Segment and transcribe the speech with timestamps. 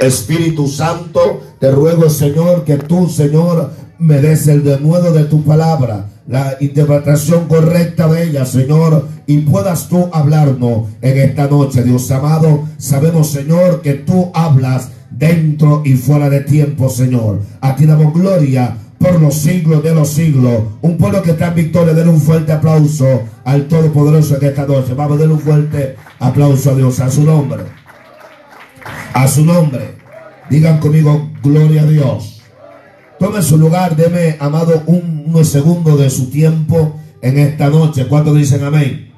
[0.00, 6.06] Espíritu Santo, te ruego, Señor, que tú, Señor, me des el denuedo de tu palabra,
[6.28, 12.64] la interpretación correcta de ella, Señor, y puedas tú hablarnos en esta noche, Dios amado.
[12.78, 17.40] Sabemos, Señor, que tú hablas dentro y fuera de tiempo, Señor.
[17.60, 20.62] A ti damos gloria por los siglos de los siglos.
[20.82, 24.94] Un pueblo que está en victoria, den un fuerte aplauso al Todopoderoso en esta noche.
[24.94, 27.77] Vamos a darle un fuerte aplauso a Dios, a su nombre.
[29.12, 29.96] A su nombre.
[30.50, 32.42] Digan conmigo, gloria a Dios.
[33.18, 38.06] Tome su lugar, deme, amado, un, unos segundos de su tiempo en esta noche.
[38.06, 39.12] ¿Cuántos dicen amén?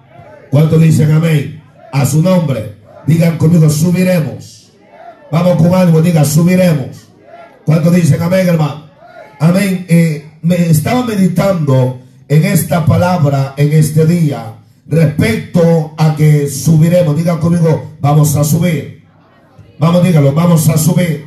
[0.51, 1.63] ¿Cuántos dicen amén?
[1.93, 2.77] A su nombre.
[3.07, 4.73] Digan conmigo, subiremos.
[5.31, 7.09] Vamos con algo, diga, subiremos.
[7.65, 8.87] ¿Cuántos dicen amén, hermano?
[9.39, 9.87] Amén.
[9.89, 14.55] Eh, me estaba meditando en esta palabra en este día
[14.87, 17.17] respecto a que subiremos.
[17.17, 19.00] Digan conmigo, vamos a subir.
[19.81, 21.25] Vamos, dígalo, vamos a subir.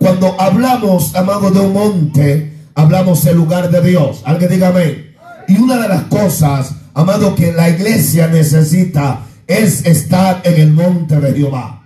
[0.00, 4.22] Cuando hablamos, amado, de un monte, hablamos del lugar de Dios.
[4.24, 5.14] Alguien diga amén.
[5.46, 11.20] Y una de las cosas, amado, que la iglesia necesita es estar en el monte
[11.20, 11.84] de Jehová.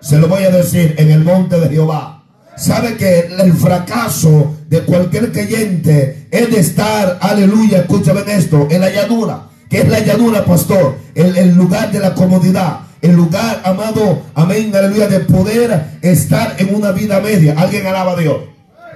[0.00, 2.22] Se lo voy a decir, en el monte de Jehová.
[2.56, 8.90] Sabe que el fracaso de cualquier creyente es de estar, aleluya, escúchame esto, en la
[8.90, 9.48] llanura.
[9.68, 10.96] que es la llanura, pastor?
[11.12, 16.74] El, el lugar de la comodidad el lugar, amado, amén, aleluya, de poder estar en
[16.74, 17.54] una vida media.
[17.56, 18.36] Alguien alaba a Dios.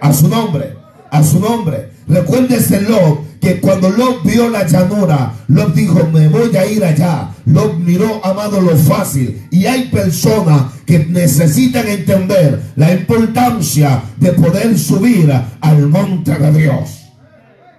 [0.00, 0.74] A su nombre,
[1.10, 1.90] a su nombre.
[2.06, 7.30] Recuérdese Lot que cuando Lot vio la llanura, Lot dijo, me voy a ir allá.
[7.46, 9.46] Lot miró, amado, lo fácil.
[9.50, 17.04] Y hay personas que necesitan entender la importancia de poder subir al monte de Dios.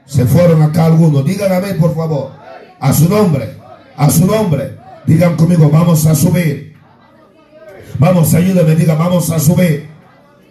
[0.05, 1.25] Se fueron acá algunos.
[1.25, 2.31] Díganme, por favor.
[2.79, 3.57] A su nombre.
[3.97, 4.74] A su nombre.
[5.07, 6.75] Digan conmigo, vamos a subir.
[7.99, 9.87] Vamos, ayúdame, digan, vamos a subir.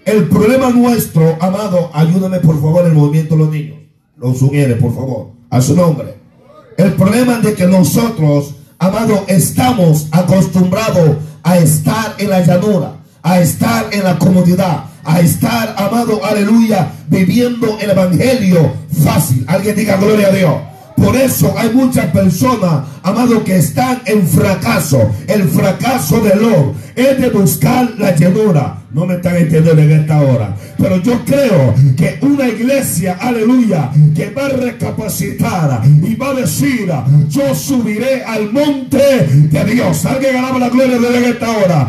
[0.04, 3.78] El problema nuestro, amado, ayúdame por favor el movimiento de los niños.
[4.16, 6.14] Los sugieres, por favor, a su nombre.
[6.76, 13.86] El problema de que nosotros, amado, estamos acostumbrados a estar en la llanura, a estar
[13.92, 19.44] en la comodidad, a estar, amado, aleluya, viviendo el evangelio fácil.
[19.48, 20.54] Alguien diga gloria a Dios.
[20.96, 25.10] Por eso hay muchas personas, amado, que están en fracaso.
[25.26, 28.78] El fracaso de Lot es de buscar la llenura.
[28.92, 30.54] No me están entendiendo en esta hora.
[30.78, 36.88] Pero yo creo que una iglesia, aleluya, que va a recapacitar y va a decir,
[37.28, 40.04] yo subiré al monte de Dios.
[40.06, 41.88] Alguien alaba la gloria de Dios en esta hora.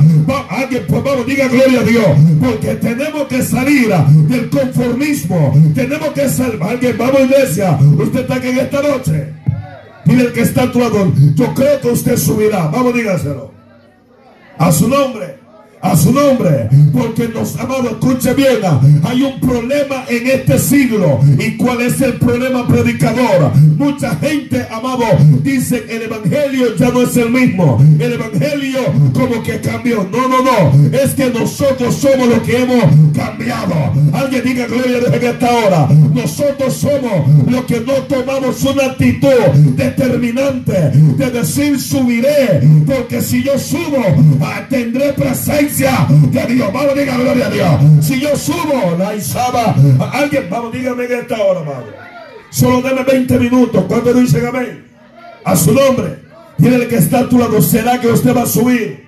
[0.49, 2.07] alguien, por favor, diga gloria a Dios.
[2.39, 3.93] Porque tenemos que salir
[4.27, 5.53] del conformismo.
[5.75, 6.59] Tenemos que salir.
[6.61, 7.77] Alguien, vamos iglesia.
[7.99, 9.33] Usted está aquí en esta noche.
[10.05, 11.11] Dile el que está a tu lado.
[11.35, 12.67] Yo creo que usted subirá.
[12.67, 13.54] Vamos, dígaselo.
[14.57, 15.44] A su nombre
[15.81, 16.69] a su nombre.
[16.93, 18.59] Porque nos, amado, escuche bien,
[19.03, 21.19] hay un problema en este siglo.
[21.39, 23.51] ¿Y cuál es el problema, predicador?
[23.77, 25.05] Mucha gente, amado,
[25.41, 27.77] dice el evangelio ya no es el mismo.
[27.99, 28.79] El evangelio
[29.13, 30.07] como que cambió.
[30.11, 30.95] No, no, no.
[30.97, 32.83] Es que nosotros somos los que hemos
[33.15, 33.75] cambiado.
[34.13, 35.87] Alguien diga gloria desde esta hora.
[36.13, 39.29] Nosotros somos los que no tomamos una actitud
[39.75, 42.61] determinante de decir subiré.
[42.85, 44.03] Porque si yo subo,
[44.69, 46.73] tendré presencia de Dios.
[46.73, 48.05] Vamos, diga gloria a Dios.
[48.05, 49.75] Si yo subo la Isaba,
[50.13, 51.85] alguien, vamos, dígame en esta hora, vamos.
[52.49, 53.83] Solo deme 20 minutos.
[53.87, 54.85] cuando dicen amén?
[55.43, 56.19] A su nombre.
[56.57, 57.61] Tiene que está a tu lado.
[57.61, 59.04] ¿Será que usted va a subir?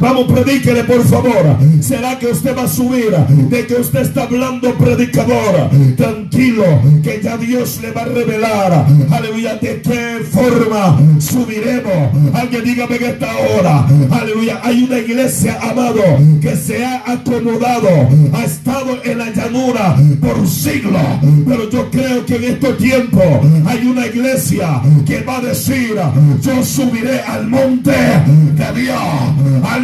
[0.00, 1.56] Vamos, predíquele por favor.
[1.80, 3.10] ¿Será que usted va a subir?
[3.50, 5.70] De que usted está hablando, predicador.
[5.96, 6.64] Tranquilo,
[7.02, 8.86] que ya Dios le va a revelar.
[9.10, 12.34] Aleluya, de qué forma subiremos.
[12.34, 13.86] Alguien dígame en esta hora.
[14.10, 16.02] Aleluya, hay una iglesia, amado,
[16.40, 17.88] que se ha acomodado.
[18.32, 21.02] Ha estado en la llanura por siglos.
[21.46, 23.24] Pero yo creo que en estos tiempos
[23.66, 25.94] hay una iglesia que va a decir,
[26.42, 28.98] yo subiré al monte de Dios.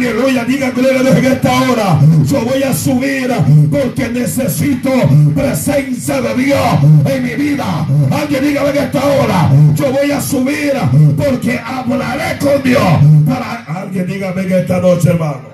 [0.01, 1.99] Aleluya, diga gloria en esta hora.
[2.25, 3.31] Yo voy a subir
[3.69, 4.89] porque necesito
[5.35, 6.57] presencia de Dios
[7.05, 7.85] en mi vida.
[8.09, 9.51] Alguien diga en esta hora.
[9.75, 10.73] Yo voy a subir
[11.15, 12.81] porque hablaré con Dios.
[13.27, 15.49] Para alguien dígame en esta noche, hermano.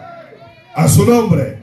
[0.76, 1.58] A su nombre.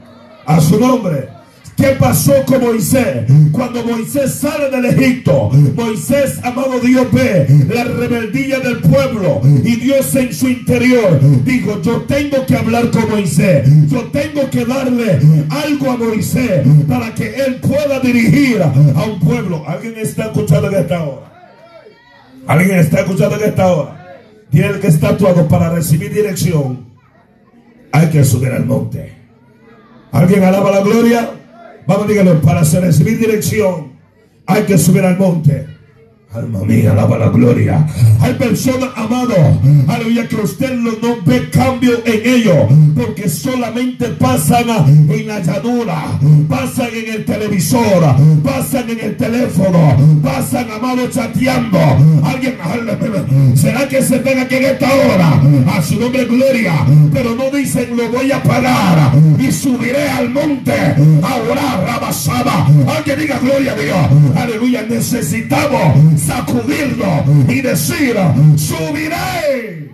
[0.45, 1.34] A su nombre.
[1.75, 3.25] ¿Qué pasó con Moisés?
[3.51, 10.15] Cuando Moisés sale del Egipto, Moisés, amado Dios, ve la rebeldía del pueblo y Dios
[10.15, 15.19] en su interior dijo, yo tengo que hablar con Moisés, yo tengo que darle
[15.49, 19.63] algo a Moisés para que él pueda dirigir a un pueblo.
[19.67, 21.51] ¿Alguien está escuchando en esta hora?
[22.47, 24.21] ¿Alguien está escuchando en esta hora?
[24.49, 26.85] Tiene que está actuado para recibir dirección.
[27.91, 29.13] Hay que subir al monte.
[30.11, 31.31] ¿Alguien alaba la gloria?
[31.87, 33.93] Vamos, díganlo, para recibir dirección
[34.47, 35.74] hay que subir al monte.
[36.35, 37.87] Alma mía, alaba la gloria.
[38.19, 39.35] Hay personas, amado,
[39.87, 40.91] aleluya, que usted no,
[41.25, 42.57] ve cambio en ellos,
[42.93, 44.67] porque solamente pasan
[45.09, 48.03] en la llanura, pasan en el televisor,
[48.43, 51.79] pasan en el teléfono, pasan, amado, chateando.
[52.25, 52.57] Alguien,
[53.55, 55.41] ¿será que se ven aquí en esta hora?
[55.77, 56.85] A su nombre, gloria.
[57.13, 62.67] Pero no dicen, lo voy a parar y subiré al monte a orar, rabasaba.
[62.97, 64.35] Alguien diga, gloria a Dios.
[64.35, 68.15] Aleluya, necesitamos sacudirlo y decir,
[68.57, 69.89] subiré.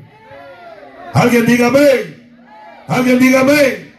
[1.13, 1.87] Alguien dígame,
[2.87, 3.90] alguien dígame.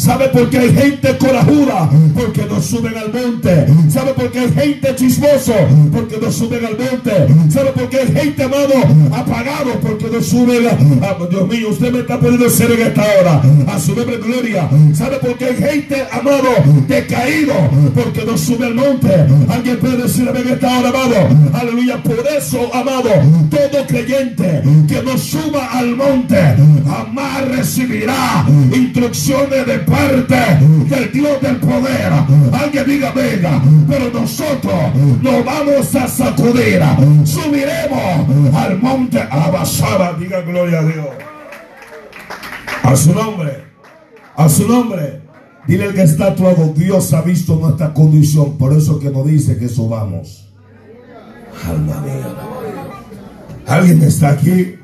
[0.00, 1.90] ¿Sabe por qué hay gente corajuda?
[2.14, 3.66] Porque no suben al monte.
[3.90, 5.52] ¿Sabe por qué hay gente chismoso?
[5.92, 7.12] Porque no suben al monte.
[7.50, 8.74] ¿Sabe por qué hay gente, amado,
[9.12, 9.72] apagado?
[9.82, 10.68] Porque no suben.
[11.02, 13.42] Ah, Dios mío, usted me está poniendo ser en esta hora.
[13.68, 14.70] A su nombre, gloria.
[14.94, 16.48] ¿Sabe por qué hay gente, amado,
[16.88, 17.52] decaído?
[17.94, 19.10] Porque no sube al monte.
[19.50, 21.28] Alguien puede decirme en esta hora, amado.
[21.52, 22.02] Aleluya.
[22.02, 23.10] Por eso, amado,
[23.50, 26.36] todo creyente que no suba al monte
[26.88, 30.36] jamás recibirá instrucciones de parte
[30.88, 32.12] del Dios del poder.
[32.52, 36.80] Alguien diga, venga, pero nosotros nos vamos a sacudir.
[37.24, 40.14] Subiremos al monte Abasaba.
[40.14, 41.08] Diga gloria a Dios.
[42.82, 43.64] A su nombre.
[44.36, 45.20] A su nombre.
[45.66, 49.68] Dile que está actuado, Dios ha visto nuestra condición, por eso que nos dice que
[49.68, 50.50] subamos.
[51.68, 52.34] Alma mía.
[53.66, 54.76] Alguien está aquí.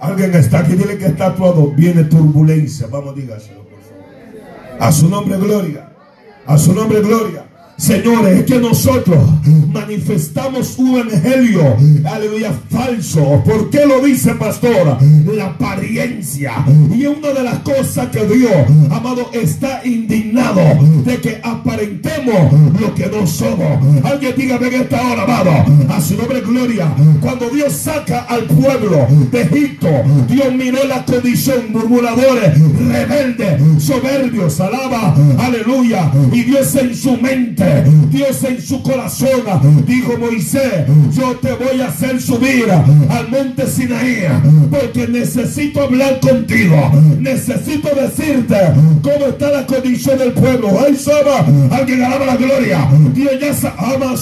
[0.00, 0.74] Alguien está aquí.
[0.74, 1.72] Dile que está actuado.
[1.76, 2.86] Viene turbulencia.
[2.86, 3.64] Vamos, dígaselo.
[4.80, 5.90] A su nombre gloria.
[6.46, 7.46] A su nombre gloria.
[7.76, 9.18] Señores, es que nosotros
[9.72, 13.42] manifestamos un evangelio, aleluya, falso.
[13.44, 14.96] ¿Por qué lo dice, pastor?
[15.34, 16.64] La apariencia.
[16.94, 18.52] Y una de las cosas que Dios,
[18.90, 20.62] amado, está indignado
[21.04, 24.04] de que aparentemos lo que no somos.
[24.04, 25.50] Alguien diga en esta hora, amado,
[25.88, 26.94] a su nombre gloria.
[27.20, 29.88] Cuando Dios saca al pueblo de Egipto,
[30.28, 36.12] Dios miró la condición, murmuradores, rebeldes, soberbios, alaba, aleluya.
[36.32, 37.63] Y Dios en su mente
[38.10, 39.42] Dios en su corazón
[39.86, 44.24] dijo Moisés, yo te voy a hacer subir al monte Sinaí
[44.70, 46.92] porque necesito hablar contigo.
[47.18, 48.56] Necesito decirte
[49.02, 50.68] cómo está la condición del pueblo.
[51.70, 52.88] Alguien alaba la gloria.
[53.12, 54.14] Dios ya ama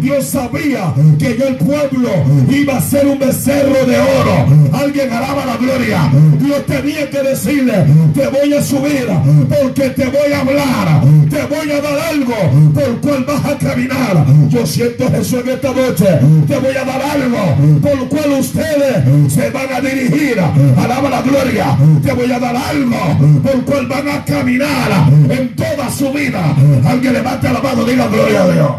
[0.00, 2.10] Dios sabía que ya el pueblo
[2.50, 4.46] iba a ser un becerro de oro.
[4.72, 6.10] Alguien alaba la gloria.
[6.38, 7.84] Dios tenía que decirle,
[8.14, 9.06] te voy a subir
[9.48, 12.34] porque te voy a hablar, te voy a dar algo
[12.74, 14.26] por cual vas a caminar.
[14.48, 16.06] Yo siento Jesús en esta noche.
[16.46, 20.40] Te voy a dar algo por cual ustedes se van a dirigir.
[20.76, 21.76] Alaba la gloria.
[22.02, 24.90] Te voy a dar algo por cual van a caminar
[25.30, 26.56] en toda su vida.
[26.86, 28.72] Alguien levante la mano, diga gloria a Dios.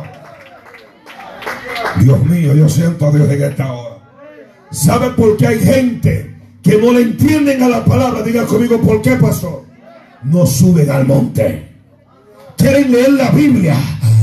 [1.99, 3.97] Dios mío, yo siento a Dios en esta hora.
[4.71, 8.23] ¿Sabe por qué hay gente que no le entienden a la palabra?
[8.23, 9.63] Diga conmigo, ¿por qué, pastor?
[10.23, 11.72] No suben al monte
[12.57, 13.75] quieren leer la Biblia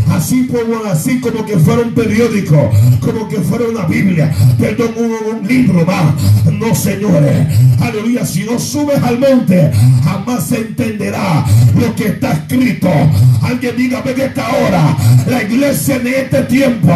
[0.09, 2.71] así como, así como que fuera un periódico,
[3.01, 6.15] como que fuera una Biblia, perdón, un, libro más.
[6.53, 7.47] No, señores,
[7.81, 9.73] aleluya, si no subes al monte,
[10.05, 11.45] jamás se entenderá
[11.75, 12.89] lo que está escrito.
[13.43, 16.93] Alguien dígame que esta hora, la iglesia en este tiempo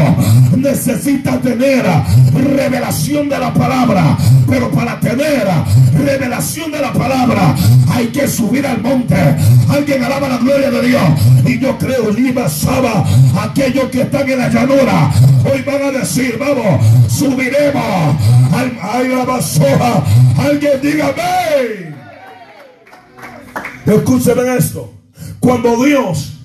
[0.56, 1.84] necesita tener
[2.32, 4.16] revelación de la palabra,
[4.49, 5.46] pero para tener
[6.04, 7.54] revelación de la palabra
[7.88, 9.16] hay que subir al monte.
[9.68, 11.02] Alguien alaba la gloria de Dios.
[11.46, 12.93] Y yo creo, Lima Saba,
[13.40, 15.12] aquellos que están en la llanura,
[15.44, 18.16] hoy van a decir, vamos, subiremos
[18.52, 20.04] al, la basoja.
[20.38, 21.94] Alguien dígame.
[23.86, 24.92] Escúcheme esto.
[25.40, 26.40] Cuando Dios,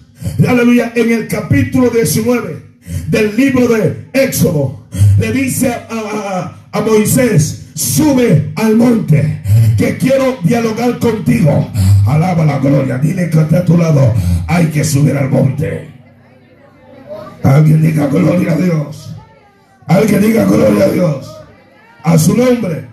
[0.48, 2.64] aleluya, en el capítulo 19
[3.08, 4.88] del libro de Éxodo,
[5.18, 9.42] le dice a, a Moisés, sube al monte,
[9.78, 11.72] que quiero dialogar contigo.
[12.06, 14.14] Alaba la gloria, dile que está a tu lado,
[14.48, 15.99] hay que subir al monte.
[17.44, 19.16] Alguien diga gloria a Dios.
[19.88, 21.36] Alguien diga gloria a Dios.
[22.04, 22.86] A su nombre.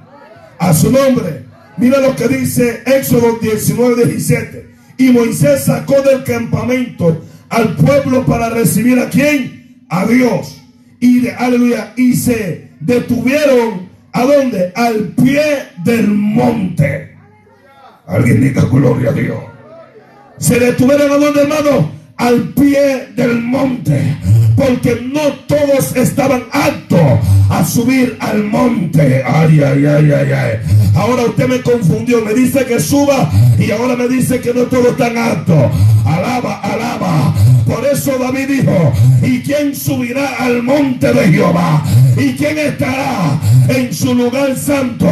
[0.59, 1.45] A su nombre.
[1.77, 4.71] Mira lo que dice Éxodo 19, 17.
[4.99, 9.85] Y Moisés sacó del campamento al pueblo para recibir a quién?
[9.89, 10.63] A Dios.
[11.01, 11.93] Y de, aleluya.
[11.97, 14.73] Y se detuvieron a dónde?
[14.75, 15.43] Al pie
[15.85, 17.17] del monte.
[18.07, 19.39] Alguien diga gloria a Dios.
[20.39, 21.96] Se detuvieron a dónde, hermano?
[22.17, 24.17] Al pie del monte.
[24.57, 26.99] porque no todos estaban aptos
[27.51, 29.23] a subir al monte.
[29.23, 30.53] Ay, ay, ay, ay, ay.
[30.95, 34.93] Ahora usted me confundió, me dice que suba y ahora me dice que no todos
[34.93, 35.71] están aptos.
[36.07, 37.35] Alaba, alaba.
[37.67, 38.93] Por eso David dijo,
[39.23, 41.85] ¿y quién subirá al monte de Jehová?
[42.17, 45.07] ¿Y quién estará en su lugar santo?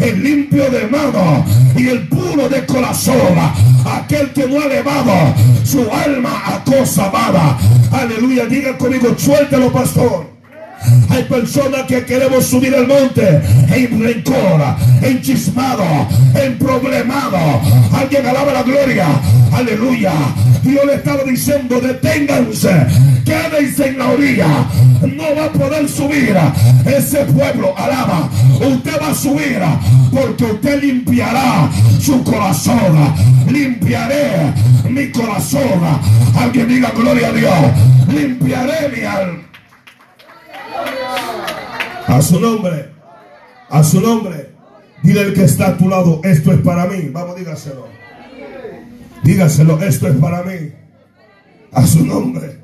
[0.00, 1.44] El limpio de mano
[1.76, 3.16] y el puro de corazón.
[3.86, 5.34] Aquel que no ha elevado
[5.64, 7.58] su alma a cosa amada.
[7.92, 10.37] Aleluya, diga conmigo, suéltelo pastor.
[11.10, 13.40] Hay personas que queremos subir al monte
[13.74, 14.62] en rencor,
[15.02, 15.84] en chismado,
[16.34, 17.38] en problemado.
[17.92, 19.06] Alguien alaba la gloria.
[19.52, 20.12] Aleluya.
[20.62, 22.86] Dios le estaba diciendo, deténganse,
[23.24, 24.48] quédense en la orilla.
[25.00, 26.36] No va a poder subir
[26.86, 27.74] ese pueblo.
[27.76, 28.28] Alaba.
[28.60, 29.60] Usted va a subir
[30.12, 31.70] porque usted limpiará
[32.00, 33.14] su corazón.
[33.50, 34.52] Limpiaré
[34.88, 35.80] mi corazón.
[36.36, 37.54] Alguien diga gloria a Dios.
[38.08, 39.47] Limpiaré mi alma.
[42.08, 42.88] A su nombre.
[43.68, 44.50] A su nombre.
[45.02, 47.10] Dile al que está a tu lado, esto es para mí.
[47.12, 47.86] Vamos, dígaselo.
[49.22, 50.72] Dígaselo, esto es para mí.
[51.70, 52.58] A su nombre.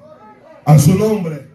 [0.64, 1.46] A su nombre.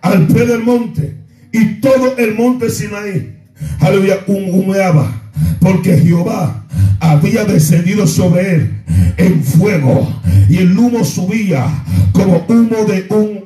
[0.00, 1.16] Al pie del monte.
[1.52, 3.36] Y todo el monte Sinaí.
[3.80, 5.12] Aleluya, humeaba.
[5.60, 6.63] Porque Jehová
[7.00, 8.74] había descendido sobre él
[9.16, 10.08] en fuego
[10.48, 11.66] y el humo subía
[12.12, 13.44] como humo de un,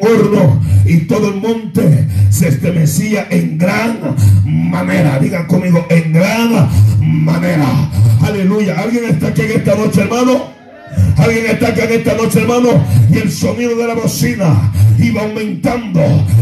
[0.00, 3.98] horno y todo el monte se estremecía en gran
[4.44, 5.18] manera.
[5.18, 6.68] Digan conmigo, en gran
[7.00, 7.66] manera.
[8.22, 8.80] Aleluya.
[8.80, 10.59] ¿Alguien está aquí en esta noche, hermano?
[11.20, 16.00] Alguien está acá en esta noche, hermano, y el sonido de la bocina iba aumentando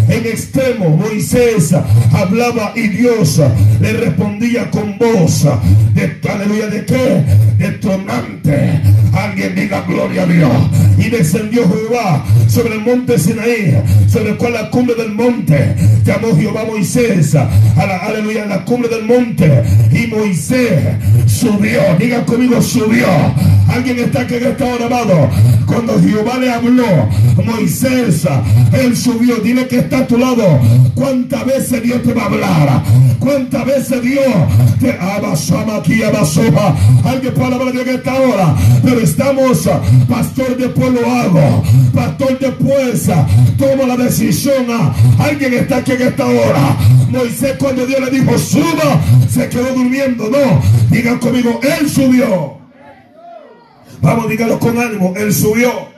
[0.08, 0.90] en extremo.
[0.90, 1.74] Moisés
[2.12, 3.40] hablaba y Dios
[3.80, 5.46] le respondía con voz
[5.94, 7.24] de aleluya de qué?
[7.58, 8.80] De tonante.
[9.12, 10.52] Alguien diga gloria a Dios.
[10.98, 12.24] Y descendió Jehová
[12.58, 17.48] sobre el monte Sinaí, sobre el cual la cumbre del monte llamó Jehová Moisés a
[17.86, 19.62] la aleluya, la cumbre del monte.
[19.92, 20.96] Y Moisés
[21.26, 21.80] subió.
[22.00, 23.06] Diga conmigo, subió.
[23.68, 25.30] Alguien está aquí en esta hora, amado.
[25.66, 27.08] Cuando Jehová le habló,
[27.44, 28.26] Moisés,
[28.72, 29.36] él subió.
[29.36, 30.60] Dile que está a tu lado.
[30.94, 32.82] ¿Cuántas veces Dios te va a hablar?
[33.20, 34.24] ¿Cuántas veces Dios
[34.80, 36.74] te abasama aquí, abasoja?
[37.04, 38.56] Alguien puede hablar de esta hora.
[38.82, 39.68] Pero estamos,
[40.08, 41.62] pastor, después lo hago.
[41.94, 43.10] Pastor, después
[43.56, 44.66] toma la decisión.
[45.18, 46.76] Alguien está aquí en esta hora.
[47.10, 50.28] Moisés, cuando Dios le dijo, suba, se quedó durmiendo.
[50.28, 52.58] No, digan conmigo, él subió.
[54.00, 55.12] Vamos, dígalo con ánimo.
[55.16, 55.88] Él subió.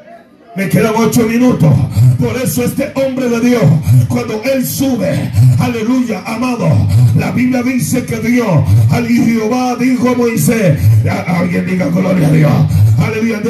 [0.56, 1.72] Me quedan ocho minutos.
[2.18, 3.62] Por eso este hombre de Dios,
[4.08, 6.68] cuando él sube, aleluya, amado,
[7.16, 8.46] la Biblia dice que Dios,
[8.90, 10.78] al Jehová dijo a Moisés,
[11.26, 12.52] alguien diga gloria a Dios,
[13.00, 13.40] aleluya,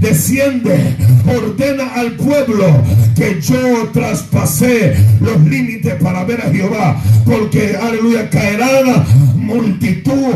[0.00, 0.96] desciende,
[1.26, 2.66] ordena al pueblo
[3.14, 9.04] que yo traspasé los límites para ver a Jehová, porque, aleluya, caerá
[9.36, 10.34] multitud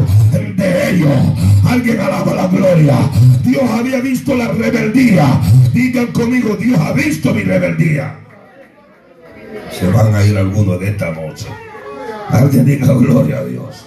[0.57, 1.11] de ellos.
[1.67, 2.97] Alguien alaba la gloria.
[3.43, 5.41] Dios había visto la rebeldía.
[5.73, 8.19] Digan conmigo, Dios ha visto mi rebeldía.
[9.71, 11.47] Se van a ir algunos de esta noche.
[12.29, 13.87] Alguien diga gloria a Dios.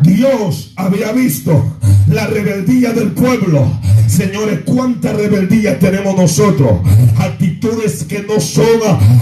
[0.00, 1.64] Dios había visto
[2.08, 3.66] la rebeldía del pueblo.
[4.06, 6.80] Señores, cuánta rebeldía tenemos nosotros.
[7.16, 8.66] Actitudes que no son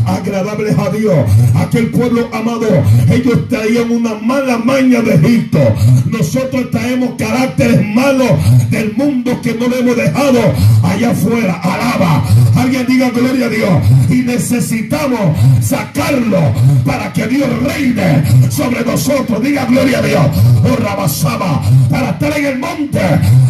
[0.07, 1.17] agradables a Dios.
[1.55, 2.67] Aquel pueblo amado,
[3.11, 5.59] ellos traían una mala maña de Egipto.
[6.07, 8.33] Nosotros traemos caracteres malos
[8.71, 10.41] del mundo que no le hemos dejado
[10.83, 11.61] allá afuera.
[11.63, 12.25] Alaba.
[12.61, 13.71] Alguien diga gloria a Dios.
[14.11, 16.53] Y necesitamos sacarlo
[16.85, 19.43] para que Dios reine sobre nosotros.
[19.43, 20.27] Diga gloria a Dios.
[20.65, 21.63] Oh, Rabasaba.
[21.89, 23.01] Para estar en el monte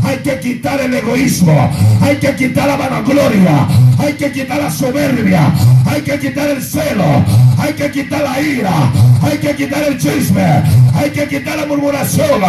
[0.04, 1.70] hay que quitar el egoísmo.
[2.00, 3.66] Hay que quitar la vanagloria.
[3.98, 5.52] Hay que quitar la soberbia.
[5.90, 7.24] Hay que quitar el celo.
[7.58, 8.92] Hay que quitar la ira.
[9.22, 10.62] Hay que quitar el chisme.
[10.94, 12.40] Hay que quitar la murmuración.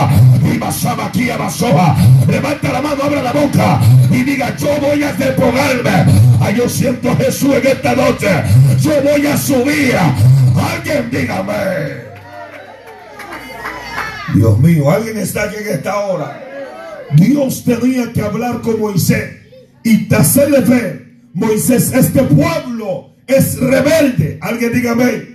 [0.44, 1.96] Y basaba aquí basoja.
[2.28, 3.82] Levanta la mano, abre la boca
[4.12, 6.06] y diga, yo voy a despojarme.
[6.40, 8.30] Ay, yo siento a Jesús en esta noche.
[8.80, 9.96] Yo voy a subir.
[9.96, 12.12] Alguien dígame.
[14.36, 16.42] Dios mío, alguien está aquí en esta hora.
[17.14, 19.42] Dios tenía que hablar con Moisés
[19.84, 24.38] y hacerle ver, Moisés, este pueblo es rebelde.
[24.42, 25.32] Alguien dígame,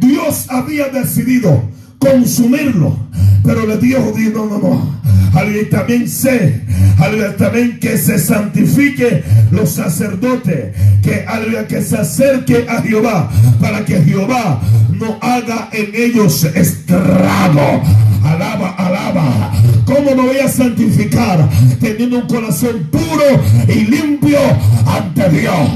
[0.00, 1.62] Dios había decidido
[1.98, 2.96] consumirlo,
[3.44, 4.97] pero le dijo, no, no, no.
[5.38, 6.60] Alguien también sé,
[6.98, 13.30] alguien también que se santifique los sacerdotes, que alguien que se acerque a Jehová,
[13.60, 17.82] para que Jehová no haga en ellos estrago.
[18.24, 19.52] Alaba, alaba.
[19.84, 21.48] ¿Cómo me voy a santificar?
[21.80, 24.40] Teniendo un corazón puro y limpio
[24.86, 25.68] ante Dios.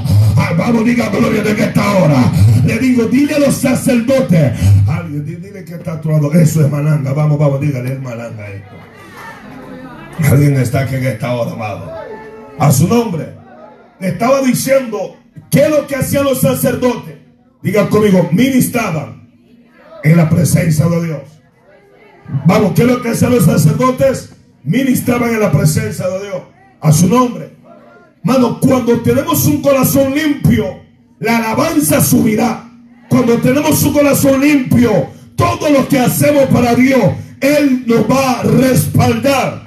[0.59, 2.33] Vamos, diga gloria de que esta hora.
[2.67, 4.53] Le digo, dile a los sacerdotes.
[4.89, 6.33] Alguien, dile que está actuado.
[6.33, 7.13] Eso es malanga.
[7.13, 8.45] Vamos, vamos, dígale, es malanga.
[10.31, 11.93] Alguien está aquí en esta hora, amado.
[12.59, 13.35] A su nombre.
[14.01, 15.17] Le estaba diciendo,
[15.51, 17.17] ¿qué es lo que hacían los sacerdotes?
[17.63, 19.31] Digan conmigo, ministraban
[20.03, 21.23] en la presencia de Dios.
[22.47, 24.35] Vamos, ¿qué es lo que hacían los sacerdotes?
[24.65, 26.43] Ministraban en la presencia de Dios.
[26.81, 27.53] A su nombre.
[28.25, 30.81] Mano, cuando tenemos un corazón limpio,
[31.21, 32.69] la alabanza subirá.
[33.09, 37.03] Cuando tenemos un corazón limpio, todo lo que hacemos para Dios,
[37.41, 39.62] Él nos va a respaldar.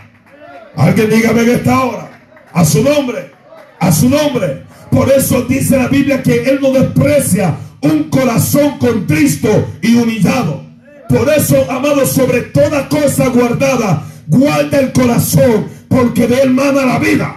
[0.78, 2.10] Alguien dígame en esta hora.
[2.54, 3.32] A su nombre.
[3.80, 4.64] A su nombre.
[4.90, 9.50] Por eso dice la Biblia que Él no desprecia un corazón contristo
[9.82, 10.64] y humillado.
[11.08, 17.00] Por eso, amado, sobre toda cosa guardada, guarda el corazón, porque de él mana la
[17.00, 17.36] vida.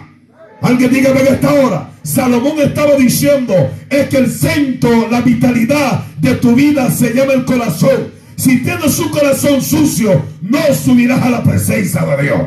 [0.62, 1.90] Alguien dígame en esta hora.
[2.02, 3.54] Salomón estaba diciendo,
[3.90, 8.12] es que el centro, la vitalidad de tu vida se llama el corazón.
[8.36, 12.40] Si tienes un corazón sucio, no subirás a la presencia de Dios.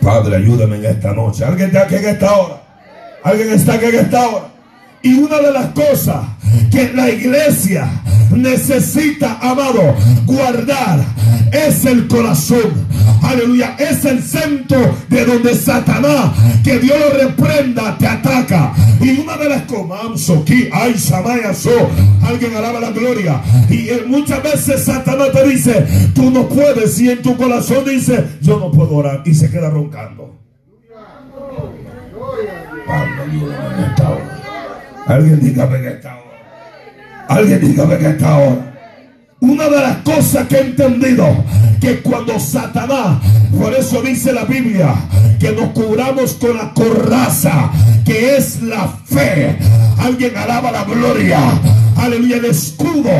[0.00, 1.44] Padre, ayúdame en esta noche.
[1.44, 2.62] Alguien está aquí en esta hora.
[3.22, 4.48] Alguien está aquí en esta hora.
[5.02, 6.24] Y una de las cosas
[6.70, 7.88] que la iglesia
[8.30, 9.94] necesita, amado,
[10.24, 11.00] guardar
[11.52, 12.86] es el corazón.
[13.22, 13.76] Aleluya.
[13.78, 16.32] Es el centro de donde Satanás,
[16.62, 18.74] que Dios lo reprenda, te ataca.
[19.00, 21.90] Y una de las cosas, aquí, ay, so,
[22.22, 23.40] alguien alaba la gloria.
[23.68, 26.98] Y muchas veces Satanás te dice, tú no puedes.
[27.00, 29.22] Y en tu corazón dice, yo no puedo orar.
[29.24, 30.36] Y se queda roncando.
[35.06, 36.17] Alguien dígame que.
[37.28, 38.74] Alguien dígame que está ahora.
[39.40, 41.44] Una de las cosas que he entendido,
[41.80, 43.18] que cuando Satanás,
[43.56, 44.94] por eso dice la Biblia,
[45.38, 47.70] que nos cubramos con la coraza,
[48.04, 49.56] que es la fe.
[49.98, 51.38] Alguien alaba la gloria
[51.98, 53.10] aleluya, el escudo,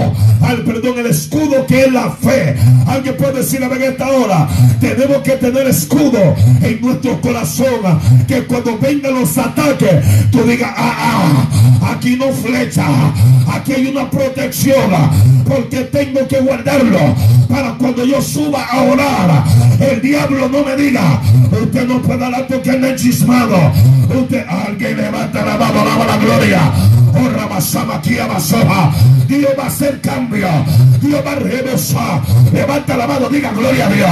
[0.40, 2.56] al perdón, el escudo que es la fe.
[2.86, 4.48] Alguien puede decir a esta hora,
[4.80, 11.46] tenemos que tener escudo en nuestro corazón, que cuando vengan los ataques, tú digas, ah,
[11.80, 12.86] ah, aquí no flecha,
[13.52, 14.90] aquí hay una protección,
[15.46, 17.14] porque tengo que guardarlo
[17.48, 19.44] para cuando yo suba a orar,
[19.80, 23.56] el diablo no me diga, usted no puede hablar porque es chismado.
[24.08, 26.72] Usted, alguien levanta la mano, la gloria.
[27.18, 29.17] Kurabasama Kiabasoha.
[29.28, 30.48] Dios va a hacer cambio.
[31.02, 32.22] Dios va a regresar.
[32.52, 34.10] Levanta la mano, diga gloria a Dios.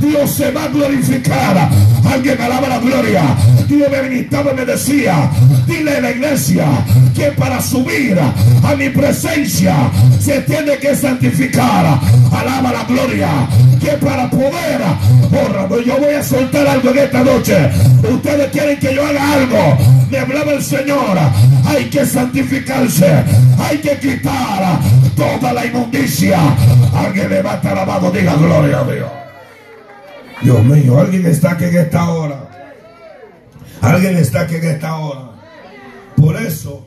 [0.00, 1.70] Dios se va a glorificar.
[2.12, 3.22] Alguien alaba la gloria.
[3.66, 5.30] Dios me ministraba y me decía,
[5.66, 6.66] dile a la iglesia
[7.14, 9.74] que para subir a mi presencia
[10.20, 11.98] se tiene que santificar.
[12.30, 13.28] Alaba la gloria.
[13.80, 14.80] Que para poder,
[15.30, 17.70] por yo voy a soltar algo en esta noche.
[18.02, 19.78] Ustedes quieren que yo haga algo.
[20.10, 21.18] Me hablaba el Señor.
[21.64, 23.24] Hay que santificarse.
[23.58, 24.57] Hay que quitar
[25.16, 26.38] toda la inmundicia.
[26.94, 29.10] Alguien levanta la mano, diga gloria a Dios.
[30.42, 32.48] Dios mío, alguien está aquí en esta hora.
[33.80, 35.30] Alguien está aquí en esta hora.
[36.16, 36.86] Por eso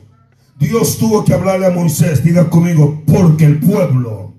[0.58, 4.32] Dios tuvo que hablarle a Moisés, diga conmigo, porque el pueblo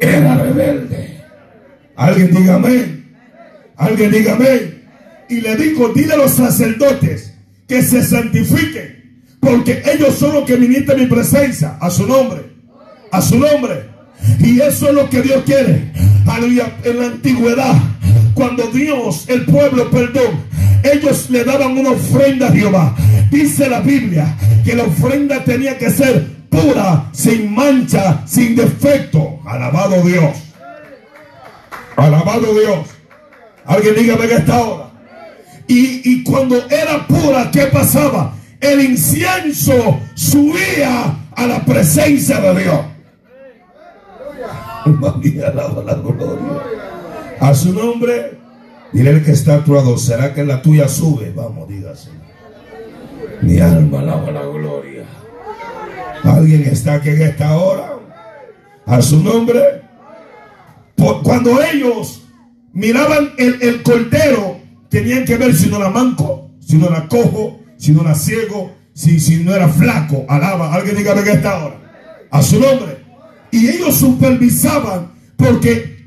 [0.00, 1.22] era rebelde.
[1.96, 3.16] Alguien diga amén.
[3.76, 4.84] Alguien diga amén.
[5.28, 7.34] Y le dijo, dile a los sacerdotes
[7.68, 9.01] que se santifiquen,
[9.42, 12.44] porque ellos son los que ministran mi presencia, a su nombre,
[13.10, 13.90] a su nombre.
[14.38, 15.90] Y eso es lo que Dios quiere.
[16.84, 17.74] En la antigüedad
[18.34, 20.44] cuando Dios, el pueblo, perdón,
[20.84, 22.94] ellos le daban una ofrenda a Jehová.
[23.32, 29.40] Dice la Biblia que la ofrenda tenía que ser pura, sin mancha, sin defecto.
[29.44, 30.36] Alabado Dios.
[31.96, 32.88] Alabado Dios.
[33.66, 34.90] Alguien dígame que está ahora.
[35.66, 38.36] Y, y cuando era pura, ¿qué pasaba?
[38.62, 42.80] El incienso subía a la presencia de Dios.
[45.00, 46.62] María, alaba la gloria.
[47.40, 48.38] A su nombre,
[48.92, 51.32] dile el que está actuado, ¿será que la tuya sube?
[51.34, 52.10] Vamos, dígase.
[53.42, 55.06] Mi alma alaba la gloria.
[56.22, 57.98] ¿Alguien está aquí en esta hora?
[58.86, 59.82] A su nombre.
[61.24, 62.22] Cuando ellos
[62.72, 67.61] miraban el, el cordero, tenían que ver si no era manco, si no era cojo,
[67.82, 70.24] si no era ciego, si, si no era flaco.
[70.28, 70.72] Alaba.
[70.72, 72.28] Alguien diga en esta hora.
[72.30, 72.98] A su nombre.
[73.50, 76.06] Y ellos supervisaban porque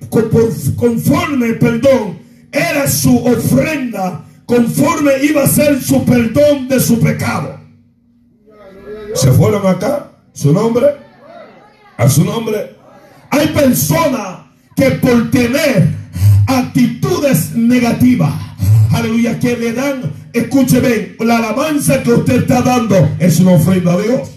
[0.77, 2.17] conforme, perdón,
[2.49, 7.59] era su ofrenda, conforme iba a ser su perdón de su pecado.
[9.13, 10.11] ¿Se fueron acá?
[10.31, 10.85] ¿Su nombre?
[11.97, 12.73] ¿A su nombre?
[13.31, 14.45] Hay personas
[14.77, 15.89] que por tener
[16.47, 18.33] actitudes negativas.
[18.93, 23.97] Aleluya, que le dan, escúcheme, la alabanza que usted está dando es una ofrenda a
[23.97, 24.29] Dios.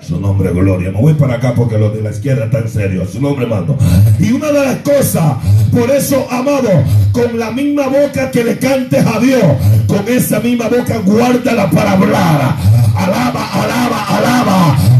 [0.00, 0.92] Su nombre, gloria.
[0.92, 3.10] Me voy para acá porque los de la izquierda están serios.
[3.10, 3.76] Su nombre, mando.
[4.20, 5.36] Y una de las cosas,
[5.72, 6.68] por eso, amado,
[7.12, 9.42] con la misma boca que le cantes a Dios,
[9.86, 12.56] con esa misma boca guárdala para hablar.
[12.94, 14.95] Alaba, alaba, alaba.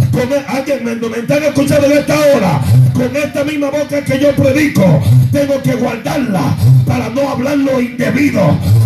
[0.48, 2.60] Alguien me, me están escuchando en esta hora.
[2.94, 8.40] Con esta misma boca que yo predico, tengo que guardarla para no hablar lo indebido.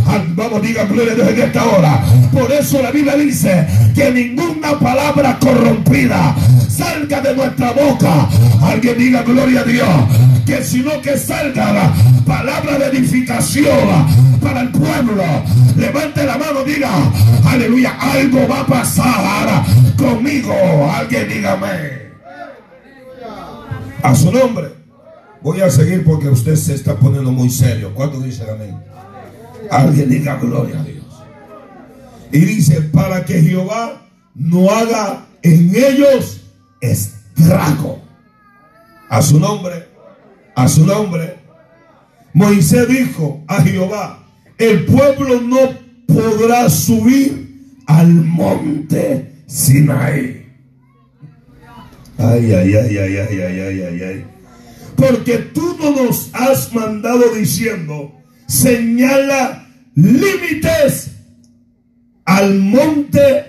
[0.06, 2.02] Ah, Vamos, diga gloria a Dios en esta hora.
[2.32, 6.34] Por eso la Biblia dice que ninguna palabra corrompida
[6.68, 8.28] salga de nuestra boca.
[8.62, 10.29] Alguien diga gloria a Dios.
[10.50, 11.94] Que sino que salga la
[12.26, 15.22] palabra de edificación para el pueblo.
[15.76, 16.90] Levante la mano, diga,
[17.46, 19.64] aleluya, algo va a pasar
[19.96, 20.52] conmigo.
[20.92, 22.10] Alguien dígame.
[24.02, 24.74] A su nombre.
[25.40, 27.94] Voy a seguir porque usted se está poniendo muy serio.
[27.94, 28.76] ¿Cuánto dicen amén?
[29.70, 31.04] Alguien diga gloria a Dios.
[32.32, 34.02] Y dice, para que Jehová
[34.34, 36.40] no haga en ellos
[36.80, 38.02] estrago.
[39.08, 39.89] A su nombre,
[40.62, 41.36] a su nombre.
[42.34, 44.24] Moisés dijo a Jehová,
[44.58, 45.58] el pueblo no
[46.06, 50.46] podrá subir al monte Sinaí.
[52.18, 54.24] Ay, ay, ay, ay, ay, ay, ay, ay, ay.
[54.96, 58.12] Porque tú no nos has mandado diciendo,
[58.46, 61.12] señala límites
[62.26, 63.46] al monte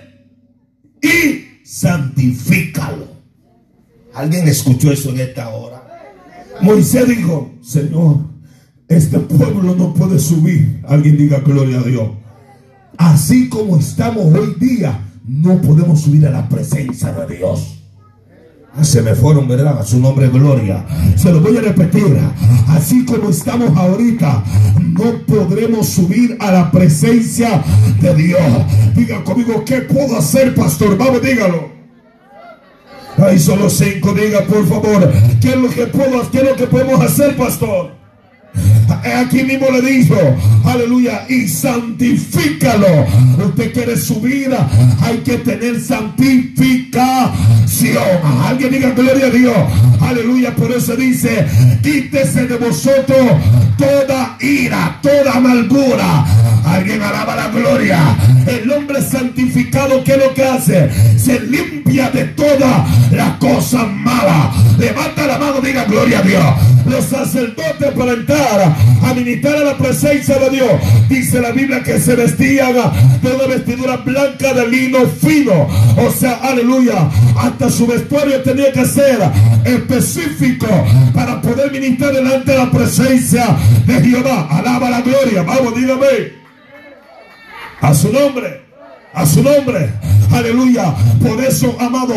[1.02, 3.12] y santifícalo.
[4.14, 5.81] ¿Alguien escuchó eso en esta hora?
[6.60, 8.18] Moisés dijo, Señor,
[8.88, 10.82] este pueblo no puede subir.
[10.86, 12.10] Alguien diga gloria a Dios.
[12.98, 17.78] Así como estamos hoy día, no podemos subir a la presencia de Dios.
[18.74, 19.78] Ah, Se me fueron, ¿verdad?
[19.78, 20.84] A su nombre, gloria.
[21.16, 22.18] Se lo voy a repetir.
[22.68, 24.44] Así como estamos ahorita,
[24.80, 27.62] no podremos subir a la presencia
[28.00, 28.40] de Dios.
[28.94, 30.96] Diga conmigo, ¿qué puedo hacer, pastor?
[30.96, 31.71] Vamos, dígalo.
[33.24, 36.66] Ay, solo cinco, diga por favor, ¿qué es lo que puedo, qué es lo que
[36.66, 37.92] podemos hacer, pastor?
[39.16, 40.16] Aquí mismo le dijo,
[40.64, 43.06] aleluya, y santifícalo.
[43.46, 44.68] Usted quiere su vida,
[45.00, 47.22] hay que tener santificación.
[48.44, 49.56] Alguien diga gloria a Dios,
[50.00, 50.54] aleluya.
[50.54, 51.46] Por eso dice,
[51.82, 53.40] quítese de vosotros
[53.78, 56.26] toda ira, toda amargura.
[56.64, 58.16] Alguien alaba la gloria.
[58.46, 60.90] El hombre santificado, ¿qué es lo que hace?
[61.18, 64.52] Se limpia de toda la cosa mala.
[64.78, 66.44] Levanta la mano, diga gloria a Dios.
[66.86, 70.72] Los sacerdotes para entrar a ministrar a la presencia de Dios,
[71.08, 72.74] dice la Biblia que se vestían
[73.22, 75.68] de una vestidura blanca de lino fino.
[75.96, 79.18] O sea, aleluya, hasta su vestuario tenía que ser
[79.64, 80.66] específico
[81.14, 84.48] para poder ministrar delante de la presencia de Jehová.
[84.50, 85.42] Alaba la gloria.
[85.42, 86.41] Vamos, dígame.
[87.82, 88.62] A su nombre.
[89.12, 89.90] A su nombre.
[90.30, 90.94] Aleluya.
[91.20, 92.14] Por eso, amado,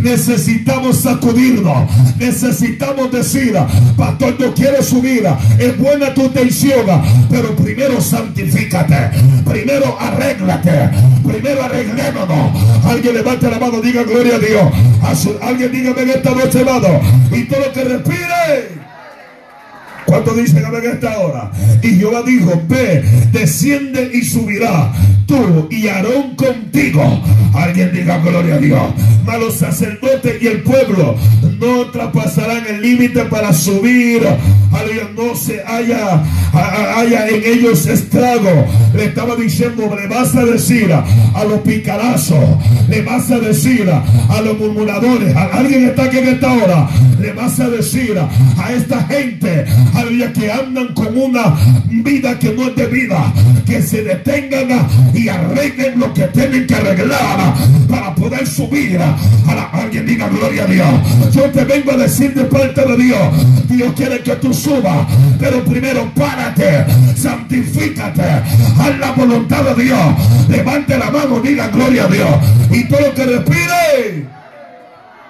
[0.00, 1.90] necesitamos sacudirnos.
[2.16, 3.54] Necesitamos decir,
[3.96, 5.26] pastor, yo quiero subir.
[5.58, 6.86] Es buena tu intención,
[7.28, 9.10] pero primero santifícate.
[9.44, 10.90] Primero arréglate.
[11.26, 12.84] Primero arreglémonos.
[12.86, 15.38] Alguien levante la mano, diga gloria a Dios.
[15.42, 17.00] Alguien dígame en esta noche, amado.
[17.32, 18.87] Y todo lo que respire.
[20.08, 21.50] ¿Cuánto dicen amén en esta hora?
[21.82, 24.90] Y Jehová dijo, ve, desciende y subirá
[25.28, 27.22] tú y Aarón contigo.
[27.54, 28.82] Alguien diga gloria a Dios.
[29.24, 31.14] Mas los sacerdotes y el pueblo
[31.60, 34.26] no traspasarán el límite para subir.
[34.72, 36.22] Aleluya, no se haya,
[36.96, 38.66] haya en ellos estrago.
[38.94, 42.38] Le estaba diciendo, le vas a decir a los picarazos,
[42.88, 46.88] le vas a decir a los murmuradores, a- alguien está aquí en esta hora,
[47.20, 49.64] le vas a decir a esta gente,
[49.94, 51.54] aleluya, que andan con una
[51.90, 53.32] vida que no es de vida,
[53.66, 54.68] que se detengan
[55.18, 57.54] y arreglen lo que tienen que arreglar
[57.88, 58.98] para poder subir.
[59.00, 60.88] A la- alguien diga gloria a Dios.
[61.34, 65.06] Yo te vengo a decir de parte de Dios, Dios quiere que tú subas,
[65.38, 66.84] pero primero párate,
[67.16, 69.98] santifícate, haz la voluntad de Dios,
[70.48, 72.28] levante la mano, diga gloria a Dios,
[72.70, 74.26] y todo lo que respire,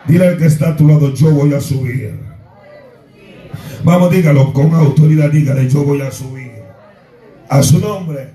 [0.07, 2.15] dile al que está a tu lado, yo voy a subir.
[3.85, 6.49] Vamos, dígalo con autoridad, dígale, yo voy a subir.
[7.49, 8.31] A su nombre,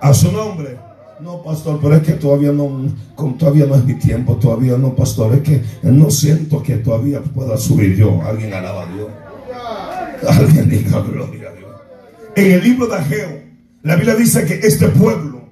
[0.00, 0.76] a su nombre.
[1.20, 2.70] No, pastor, pero es que todavía no,
[3.14, 7.20] con- todavía no es mi tiempo, todavía no, pastor, es que no siento que todavía
[7.20, 8.22] pueda subir yo.
[8.24, 9.08] Alguien alaba a Dios.
[10.26, 11.70] Alguien diga gloria a Dios.
[12.36, 13.42] En el libro de Ageo,
[13.82, 15.42] la Biblia dice que este pueblo,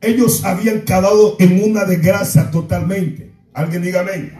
[0.00, 3.30] ellos habían quedado en una desgracia totalmente.
[3.52, 4.32] Alguien diga amén.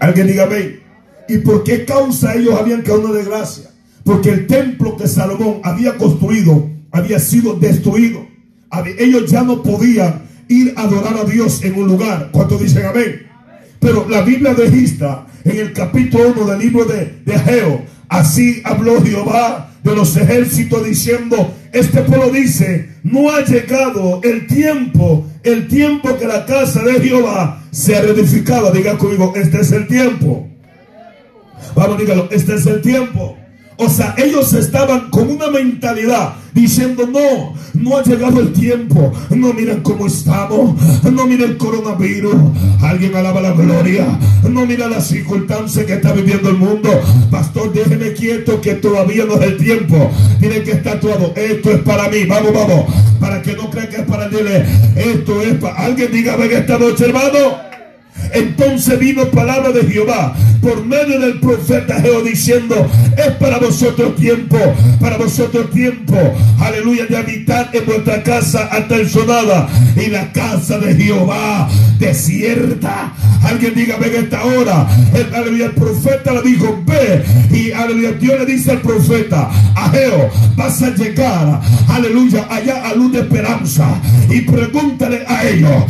[0.00, 0.80] Alguien diga amén.
[1.28, 3.70] ¿Y por qué causa ellos habían quedado en una desgracia?
[4.04, 8.26] Porque el templo que Salomón había construido había sido destruido.
[8.98, 12.30] Ellos ya no podían ir a adorar a Dios en un lugar.
[12.32, 13.26] ¿Cuántos dicen amén?
[13.78, 19.70] Pero la Biblia registra en el capítulo 1 del libro de, de así habló Jehová
[19.82, 26.26] de los ejércitos diciendo, este pueblo dice, no ha llegado el tiempo, el tiempo que
[26.26, 28.70] la casa de Jehová sea reedificada.
[28.70, 30.48] Diga conmigo, este es el tiempo.
[31.74, 33.36] Vamos, dígalo, este es el tiempo.
[33.76, 39.12] O sea, ellos estaban con una mentalidad diciendo, no, no ha llegado el tiempo.
[39.30, 40.80] No miren cómo estamos.
[41.10, 42.34] No miren el coronavirus.
[42.80, 44.06] Alguien alaba la gloria.
[44.48, 46.90] No mira las circunstancias que está viviendo el mundo.
[47.30, 50.10] Pastor, déjeme quieto que todavía no es el tiempo.
[50.38, 51.32] Tiene que estar todo.
[51.34, 52.24] Esto es para mí.
[52.24, 52.84] Vamos, vamos.
[53.18, 54.64] Para que no crean que es para dile.
[54.96, 55.74] Esto es para...
[55.76, 57.71] Alguien diga, ven esta noche, hermano.
[58.32, 64.56] Entonces vino palabra de Jehová por medio del profeta Jehová diciendo, es para vosotros tiempo,
[65.00, 66.16] para vosotros tiempo,
[66.60, 68.70] aleluya, de habitar en vuestra casa
[69.08, 71.68] sonada y la casa de Jehová
[71.98, 73.12] desierta.
[73.42, 74.86] Alguien diga, ven esta hora.
[75.12, 77.24] El, el profeta le dijo, ve.
[77.50, 82.94] Y aleluya, Dios le dice al profeta, a Jehová, vas a llegar, aleluya, allá a
[82.94, 84.00] luz de esperanza.
[84.30, 85.84] Y pregúntale a ellos,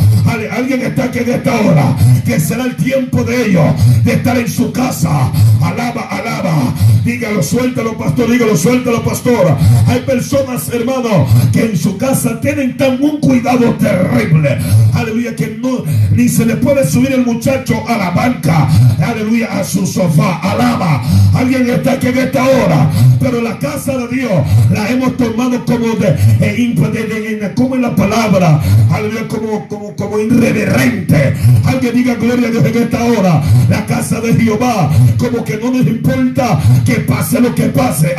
[0.50, 1.96] alguien está aquí en esta hora
[2.40, 3.64] será el tiempo de ellos
[4.04, 5.30] de estar en su casa.
[5.60, 6.74] Alaba, alaba.
[7.04, 8.30] Dígalo, suéltalo, pastor.
[8.30, 9.56] Dígalo, suéltalo, pastor.
[9.86, 14.58] Hay personas, hermano, que en su casa tienen tan un cuidado terrible.
[14.94, 18.68] Aleluya, que no ni se le puede subir el muchacho a la banca.
[19.00, 20.38] Aleluya, a su sofá.
[20.38, 21.02] Alaba.
[21.34, 22.90] Alguien está aquí en esta hora.
[23.20, 24.32] Pero la casa de Dios
[24.70, 28.60] la hemos tomado como de, como en la palabra.
[28.90, 31.34] Aleluya, como, como, como irreverente.
[31.64, 33.42] Alguien diga gloria a Dios en esta hora.
[33.68, 38.14] La casa de Jehová, como que no nos importa que pase lo que pase.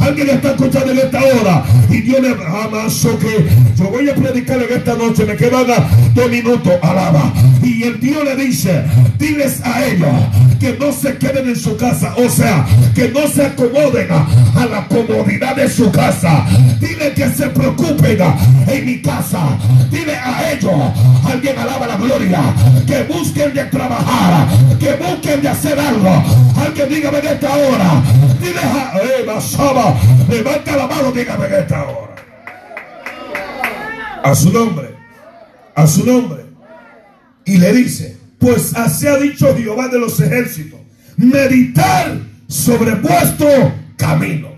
[0.00, 2.88] alguien está escuchando en esta hora y Dios le ama
[3.20, 5.24] que yo voy a predicar en esta noche.
[5.24, 5.66] Me quedan
[6.14, 7.32] dos minutos, alaba.
[7.62, 8.84] Y el Dios le dice:
[9.18, 10.10] Diles a ellos
[10.60, 12.64] que no se queden en su casa, o sea,
[12.94, 16.46] que no se acomoden a, la comodidad de su casa.
[16.80, 18.18] Dile que se preocupen
[18.66, 19.58] en mi casa.
[19.90, 20.72] Dile a ellos,
[21.24, 22.40] alguien alaba la gloria,
[22.86, 23.02] que
[23.52, 26.22] de trabajar, que busquen de hacer algo.
[26.56, 28.02] Alguien dígame en esta hora.
[28.40, 29.26] Dile a eh,
[30.28, 32.14] levanta la mano, dígame en esta hora.
[34.22, 34.94] A su nombre,
[35.74, 36.46] a su nombre.
[37.44, 40.80] Y le dice, pues así ha dicho Jehová de los ejércitos,
[41.16, 43.48] meditar sobre vuestro
[43.96, 44.48] camino.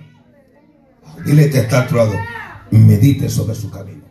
[1.24, 2.12] Dile que está actuado,
[2.70, 4.04] medite sobre su camino.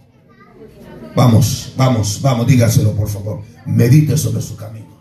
[1.16, 3.55] Vamos, vamos, vamos, dígaselo por favor.
[3.66, 4.96] Medite sobre su camino.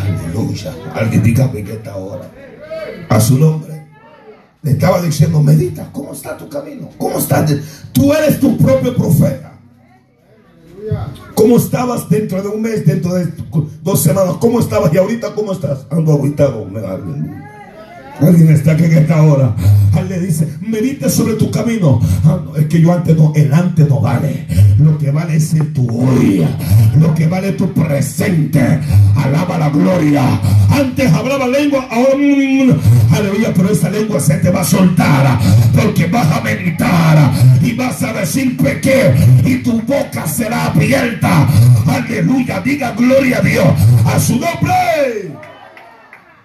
[0.00, 0.74] Aleluya.
[0.94, 2.30] Alguien diga que esta hora.
[3.08, 3.84] A su nombre.
[4.62, 6.88] Le estaba diciendo, medita, ¿cómo está tu camino?
[6.96, 7.52] ¿Cómo estás?
[7.92, 9.52] Tú eres tu propio profeta.
[11.34, 13.30] ¿Cómo estabas dentro de un mes, dentro de
[13.82, 14.36] dos semanas?
[14.40, 14.92] ¿Cómo estabas?
[14.94, 15.86] Y ahorita, ¿cómo estás?
[15.90, 16.66] Ando aguitado.
[18.20, 19.54] Alguien está aquí en esta hora.
[19.98, 22.00] Él le dice, medite sobre tu camino.
[22.24, 24.46] Ah, es que yo antes no, el antes no vale.
[24.78, 26.46] Lo que vale es el tu hoy.
[26.98, 28.80] Lo que vale es tu presente.
[29.16, 30.40] Alaba la gloria.
[30.70, 35.38] Antes hablaba lengua, ahora mm, aleluya, pero esa lengua se te va a soltar.
[35.74, 41.48] Porque vas a meditar y vas a decir pequé y tu boca será abierta.
[41.86, 43.66] Aleluya, diga gloria a Dios.
[44.06, 45.53] A su nombre.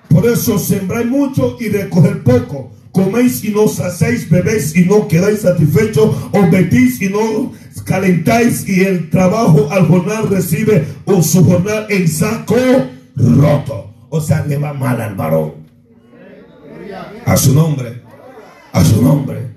[0.09, 2.71] Por eso sembráis mucho y recoger poco.
[2.91, 7.53] Coméis y no hacéis, bebéis y no quedáis satisfechos, os metís y no
[7.85, 12.55] calentáis y el trabajo al jornal recibe o su jornal en saco
[13.15, 13.93] roto.
[14.09, 15.53] O sea, le va mal al varón.
[17.25, 18.01] A su nombre.
[18.73, 19.49] A su nombre.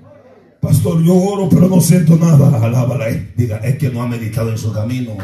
[0.59, 2.63] Pastor, yo oro pero no siento nada.
[2.63, 3.07] Alábala.
[3.35, 5.17] Diga, es que no ha meditado en su camino.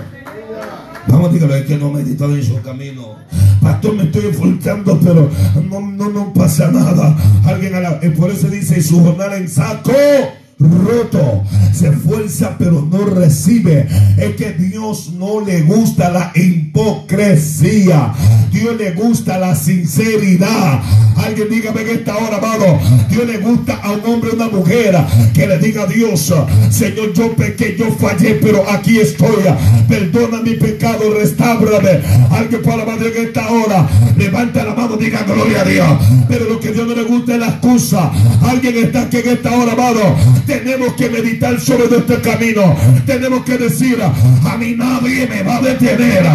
[1.07, 3.15] Vamos, dígalo, es que no he meditado en su camino.
[3.61, 5.29] Pastor, me estoy esforzando, pero
[5.69, 7.15] no, no, no pasa nada.
[7.45, 9.91] Alguien a la, por eso dice, su jornada en saco
[10.59, 11.43] roto,
[11.73, 13.87] se esfuerza pero no recibe.
[14.17, 18.13] Es que Dios no le gusta la hipocresía.
[18.51, 20.81] Dios le gusta la sinceridad.
[21.15, 22.79] Alguien dígame en esta hora, amado.
[23.09, 24.97] Dios le gusta a un hombre o una mujer
[25.33, 26.33] que le diga a Dios,
[26.69, 29.43] Señor, yo pequé, yo fallé, pero aquí estoy.
[29.87, 32.01] Perdona mi pecado, restábrame.
[32.31, 35.89] Alguien para madre en esta hora, levanta la mano, diga gloria a Dios.
[36.27, 38.11] Pero lo que Dios no le gusta es la excusa.
[38.41, 40.15] Alguien está aquí en esta hora, amado
[40.49, 42.75] tenemos que meditar sobre nuestro camino.
[43.05, 46.25] Tenemos que decir, a mí nadie me va a detener.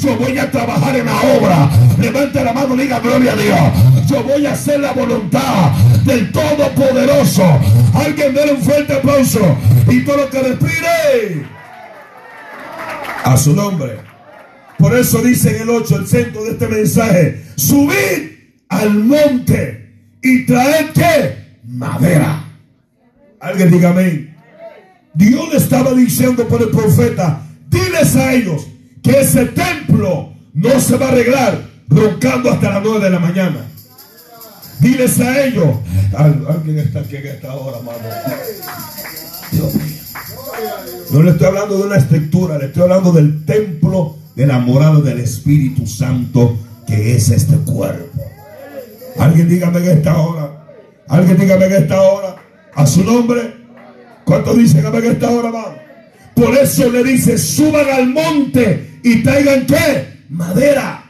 [0.00, 1.70] Yo voy a trabajar en la obra.
[2.00, 4.08] Levante la mano, diga gloria a Dios.
[4.08, 5.72] Yo voy a hacer la voluntad
[6.04, 7.42] del Todopoderoso.
[7.94, 9.40] Alguien déle un fuerte aplauso
[9.90, 11.46] y todo lo que respire
[13.24, 13.96] a su nombre.
[14.78, 18.30] Por eso dice en el 8, el centro de este mensaje, subid
[18.68, 19.90] al monte
[20.22, 22.43] y traed que madera.
[23.44, 24.34] Alguien diga amén.
[25.12, 28.66] Dios le estaba diciendo por el profeta, diles a ellos
[29.02, 33.66] que ese templo no se va a arreglar roncando hasta las 9 de la mañana.
[34.80, 35.76] Diles a ellos,
[36.16, 37.98] alguien está aquí en esta hora, mano.
[39.52, 39.94] Dios mío.
[41.10, 45.02] No le estoy hablando de una estructura, le estoy hablando del templo de la morada
[45.02, 48.22] del Espíritu Santo que es este cuerpo.
[49.18, 50.64] Alguien dígame en esta hora.
[51.08, 52.43] Alguien dígame en esta hora.
[52.74, 53.64] A su nombre.
[54.24, 55.76] ¿Cuántos dicen en esta hora, va?
[56.34, 60.14] Por eso le dice, suban al monte y traigan qué?
[60.30, 61.03] Madera.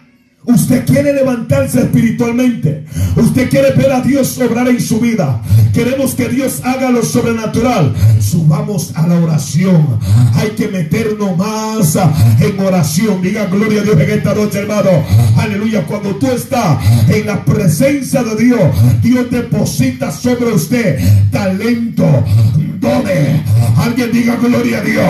[0.47, 2.85] Usted quiere levantarse espiritualmente.
[3.17, 5.41] Usted quiere ver a Dios obrar en su vida.
[5.73, 7.95] Queremos que Dios haga lo sobrenatural.
[8.21, 9.99] Subamos a la oración.
[10.35, 11.97] Hay que meternos más
[12.41, 13.23] en oración.
[13.23, 14.91] Diga gloria a Dios en esta noche, hermano.
[15.39, 15.87] Aleluya.
[15.87, 16.79] Cuando tú estás
[17.09, 18.61] en la presencia de Dios,
[19.03, 20.99] Dios deposita sobre usted
[21.31, 22.05] talento,
[22.81, 23.41] dones.
[23.77, 25.07] Alguien diga gloria a Dios.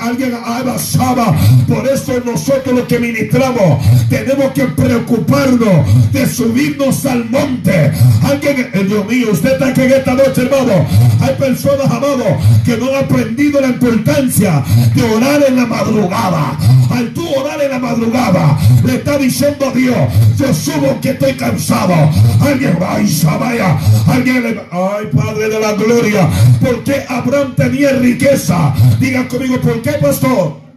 [0.00, 1.36] Alguien abrazaba.
[1.68, 7.92] Por eso nosotros los que ministramos tenemos que preocuparnos de subirnos al monte.
[8.22, 10.86] Alguien, eh, Dios mío, usted está aquí en esta noche, hermano.
[11.20, 12.26] Hay personas, amados,
[12.64, 14.62] que no han aprendido la importancia
[14.94, 16.58] de orar en la madrugada.
[16.90, 19.96] Al tú orar en la madrugada, le está diciendo a Dios,
[20.36, 21.94] yo subo que estoy cansado.
[22.40, 26.28] Alguien, ay, Sabaya, alguien ay, Padre de la Gloria,
[26.60, 28.74] ¿por qué Abraham tenía riqueza?
[28.98, 30.69] Digan conmigo, ¿por qué, pastor?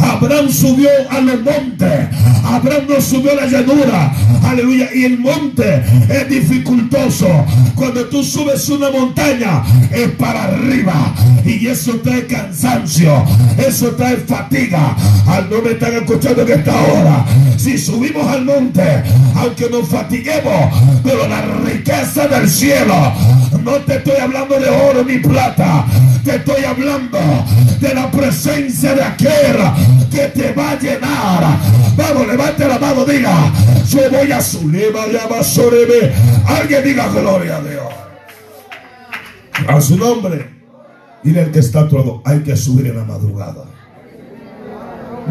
[0.00, 2.08] Abraham subió a los montes.
[2.44, 4.12] Abraham no subió a la llanura.
[4.42, 4.88] Aleluya.
[4.94, 7.28] Y el monte es dificultoso.
[7.74, 11.14] Cuando tú subes una montaña es para arriba.
[11.44, 13.24] Y eso trae cansancio.
[13.58, 14.96] Eso trae fatiga.
[15.26, 17.24] Al no me están escuchando en esta hora.
[17.56, 19.02] Si subimos al monte,
[19.34, 23.12] aunque nos fatiguemos, pero la riqueza del cielo.
[23.62, 25.84] No te estoy hablando de oro ni plata.
[26.24, 27.18] Te estoy hablando
[27.80, 29.59] de la presencia de aquel
[30.10, 31.58] que te va a llenar.
[31.96, 33.52] Vamos, levante la mano, diga,
[33.88, 36.12] yo voy a su lema, llama sorebe.
[36.46, 37.84] Alguien diga gloria a Dios.
[39.68, 40.60] A su nombre.
[41.22, 43.64] Dile al que está todo, hay que subir en la madrugada.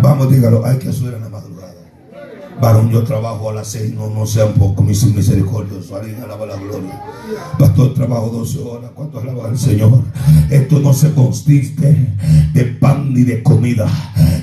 [0.01, 1.48] Vamos, dígalo, hay que subir en la madrugada.
[2.61, 5.95] Varón, yo trabajo a las seis, no, no sea un poco misericordioso.
[5.95, 7.01] Alguien alaba la gloria.
[7.57, 8.91] Pastor, trabajo 12 horas.
[8.93, 10.03] ¿Cuánto alaba al Señor?
[10.49, 12.15] Esto no se consiste
[12.53, 13.87] de pan ni de comida.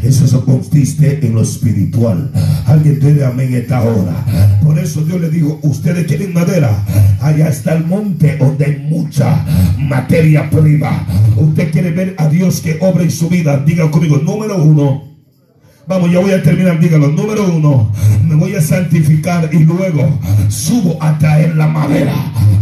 [0.03, 2.33] Eso se consiste en lo espiritual.
[2.67, 4.61] Alguien tiene amén esta hora.
[4.65, 6.85] Por eso Dios le digo, ustedes quieren madera.
[7.21, 9.45] Allá está el monte donde hay mucha
[9.79, 11.07] materia prima.
[11.37, 13.59] Usted quiere ver a Dios que obra en su vida.
[13.59, 15.16] Diga conmigo, número uno.
[15.89, 16.81] Vamos, ya voy a terminar.
[16.81, 17.09] Dígalo.
[17.13, 17.93] Número uno,
[18.25, 20.19] me voy a santificar y luego
[20.49, 22.13] subo a traer la madera.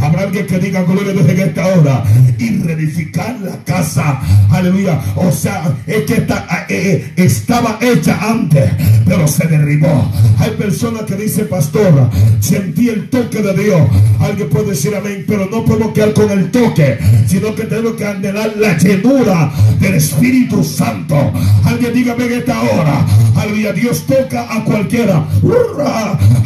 [0.02, 2.04] Habrá alguien que diga gloria desde esta hora
[2.38, 4.20] y reedificar la casa.
[4.50, 5.00] Aleluya.
[5.16, 8.70] O sea, es que está, eh, eh, estaba hecha antes,
[9.06, 10.10] pero se derribó.
[10.38, 12.10] Hay personas que dicen, pastor,
[12.40, 13.80] sentí el toque de Dios.
[14.20, 18.04] Alguien puede decir amén, pero no podemos quedar con el toque, sino que tenemos que
[18.04, 21.32] anhelar la llenura del Espíritu Santo.
[21.64, 23.06] Alguien dígame en esta hora.
[23.37, 25.24] Aleluya, Dios toca a cualquiera.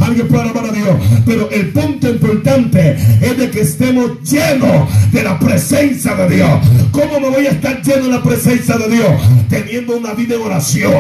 [0.01, 0.97] Alguien puede amar a Dios.
[1.27, 6.51] Pero el punto importante es de que estemos llenos de la presencia de Dios.
[6.91, 9.11] ¿Cómo me voy a estar lleno de la presencia de Dios?
[9.49, 10.93] Teniendo una vida de oración,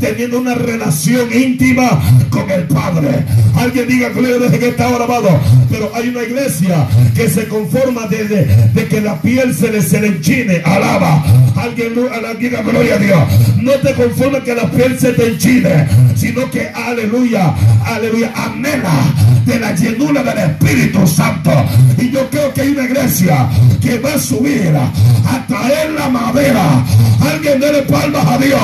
[0.00, 2.00] teniendo una relación íntima
[2.30, 3.24] con el Padre.
[3.54, 5.28] Alguien diga gloria desde que está amado.
[5.70, 10.00] Pero hay una iglesia que se conforma desde de que la piel se le, se
[10.00, 10.62] le enchine.
[10.64, 11.24] Alaba.
[11.56, 11.94] Alguien
[12.38, 13.20] diga gloria a Dios.
[13.66, 17.52] No te conformes que la piel se del Chile, sino que aleluya,
[17.84, 19.12] aleluya, anhela
[19.44, 21.50] de la llenura del Espíritu Santo.
[21.98, 23.48] Y yo creo que hay una iglesia
[23.82, 26.84] que va a subir a traer la madera.
[27.20, 28.60] Alguien dele palmas a Dios,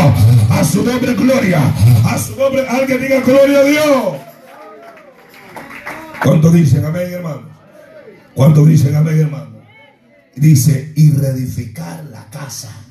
[0.49, 1.61] a su nombre gloria,
[2.05, 4.17] a su nombre, alguien diga gloria a Dios.
[6.23, 7.43] ¿Cuánto dicen amén, hermano?
[8.35, 9.51] ¿Cuánto dicen amén, hermano?
[10.37, 12.82] Dice, y reedificar la casa.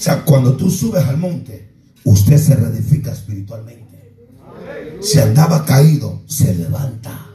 [0.00, 1.68] O sea, cuando tú subes al monte,
[2.04, 4.14] usted se reedifica espiritualmente.
[5.02, 7.26] Si andaba caído, se levanta.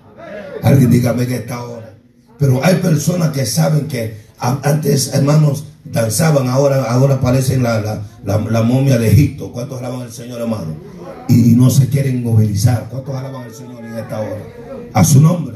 [0.64, 1.96] Alguien dígame que está ahora.
[2.40, 8.98] Pero hay personas que saben que antes, hermanos, danzaban, ahora, ahora aparecen la, la, momia
[8.98, 9.52] de Egipto.
[9.52, 10.76] ¿Cuántos alaban al Señor, hermano?
[11.30, 12.88] Y, no se quieren movilizar.
[12.90, 14.42] ¿Cuántos alaban al Señor en esta hora?
[14.92, 15.55] A su nombre.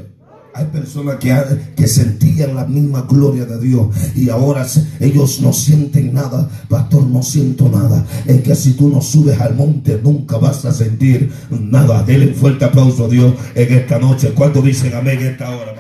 [0.54, 1.36] Hay personas que,
[1.76, 4.66] que sentían la misma gloria de Dios y ahora
[5.00, 6.50] ellos no sienten nada.
[6.68, 8.06] Pastor, no siento nada.
[8.26, 12.04] Es que si tú no subes al monte nunca vas a sentir nada.
[12.04, 14.32] Denle un fuerte aplauso a Dios en esta noche.
[14.34, 15.76] ¿Cuánto dicen amén en esta hora?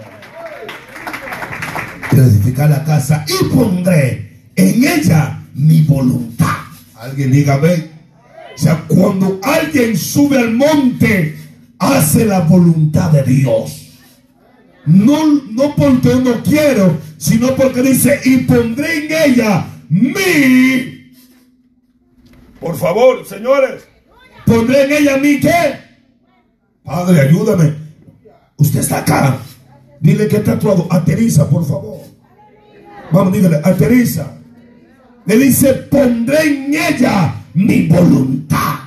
[2.09, 6.45] Quiero edificar la casa y pondré en ella mi voluntad.
[6.95, 7.91] Alguien diga amén.
[8.55, 11.35] O sea, cuando alguien sube al monte,
[11.79, 13.88] hace la voluntad de Dios.
[14.89, 21.13] No, no porque no quiero, sino porque dice, y pondré en ella mi...
[22.59, 23.83] Por favor, señores,
[24.47, 25.75] pondré en ella mi qué.
[26.83, 27.75] Padre, ayúdame.
[28.57, 29.37] Usted está acá.
[29.99, 30.87] Dile que está todo.
[30.89, 31.99] Aterriza, por favor.
[33.11, 34.39] Vamos, dígale, aterriza.
[35.27, 38.79] Le dice, pondré en ella mi voluntad.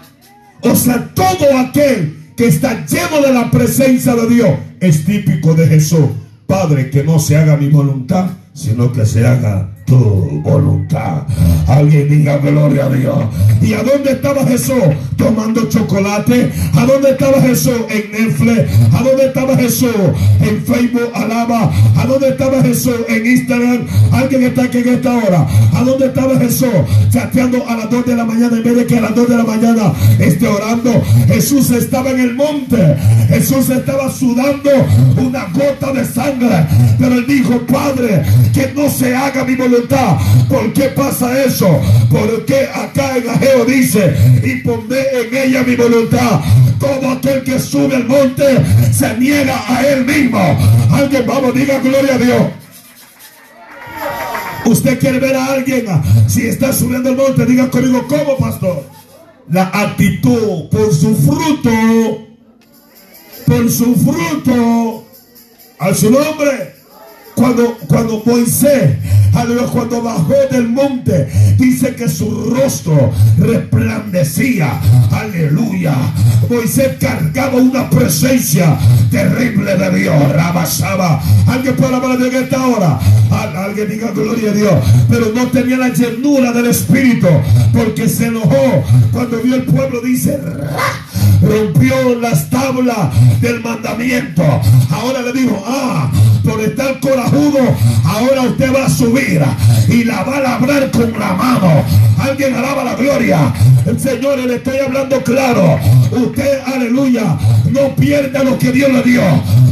[0.63, 4.51] O sea, todo aquel que está lleno de la presencia de Dios
[4.83, 6.11] es típico de Jesús.
[6.47, 11.23] Padre, que no se haga mi voluntad, sino que se haga tu voluntad.
[11.67, 13.19] Alguien diga gloria a Dios.
[13.61, 14.83] ¿Y a dónde estaba Jesús?
[15.17, 16.51] Tomando chocolate.
[16.75, 17.81] ¿A dónde estaba Jesús?
[17.89, 18.71] En Netflix.
[18.93, 19.95] ¿A dónde estaba Jesús?
[20.41, 21.71] En Facebook, alaba.
[21.97, 22.97] ¿A dónde estaba Jesús?
[23.09, 23.87] En Instagram.
[24.13, 25.47] Alguien está aquí en esta hora.
[25.73, 26.69] ¿A dónde estaba Jesús?
[27.11, 29.37] Chateando a las 2 de la mañana en vez de que a las 2 de
[29.37, 31.03] la mañana esté orando.
[31.29, 32.97] Jesús estaba en el monte.
[33.29, 34.71] Jesús estaba sudando
[35.17, 36.67] una gota de sangre.
[36.99, 38.23] Pero él dijo, Padre,
[38.53, 39.72] que no se haga mi voluntad
[40.49, 41.81] ¿Por qué pasa eso?
[42.11, 44.15] Porque acá en Ageo dice,
[44.45, 46.41] y pondré en ella mi voluntad.
[46.79, 48.45] Todo aquel que sube al monte
[48.93, 50.39] se niega a él mismo.
[50.91, 52.43] Alguien, vamos, diga gloria a Dios.
[54.67, 55.87] Usted quiere ver a alguien,
[56.29, 58.85] si está subiendo el monte, diga conmigo, ¿cómo, pastor?
[59.49, 62.29] La actitud por su fruto,
[63.47, 65.07] por su fruto,
[65.79, 66.82] a su nombre.
[67.43, 68.99] Cuando, cuando Moisés,
[69.73, 71.27] cuando bajó del monte,
[71.59, 74.81] dice que su rostro resplandecía.
[75.11, 75.93] Aleluya.
[76.49, 78.79] Moisés cargaba una presencia
[79.11, 80.33] terrible de Dios.
[80.33, 81.21] Rabasaba.
[81.49, 83.01] Alguien puede hablar de esta hora.
[83.57, 84.75] Alguien diga gloria a Dios.
[85.11, 87.27] Pero no tenía la llenura del Espíritu.
[87.73, 88.85] Porque se enojó.
[89.11, 90.39] Cuando vio el pueblo, dice
[91.43, 94.43] rompió las tablas del mandamiento.
[94.91, 96.11] Ahora le dijo, ah,
[96.45, 97.59] por estar corajudo,
[98.05, 99.43] ahora usted va a subir
[99.89, 101.85] y la va a labrar con la mano.
[102.19, 103.53] Alguien alaba la gloria.
[103.85, 105.79] El Señor le estoy hablando claro.
[106.13, 107.37] Usted, aleluya,
[107.71, 109.23] no pierda lo que Dios le dio.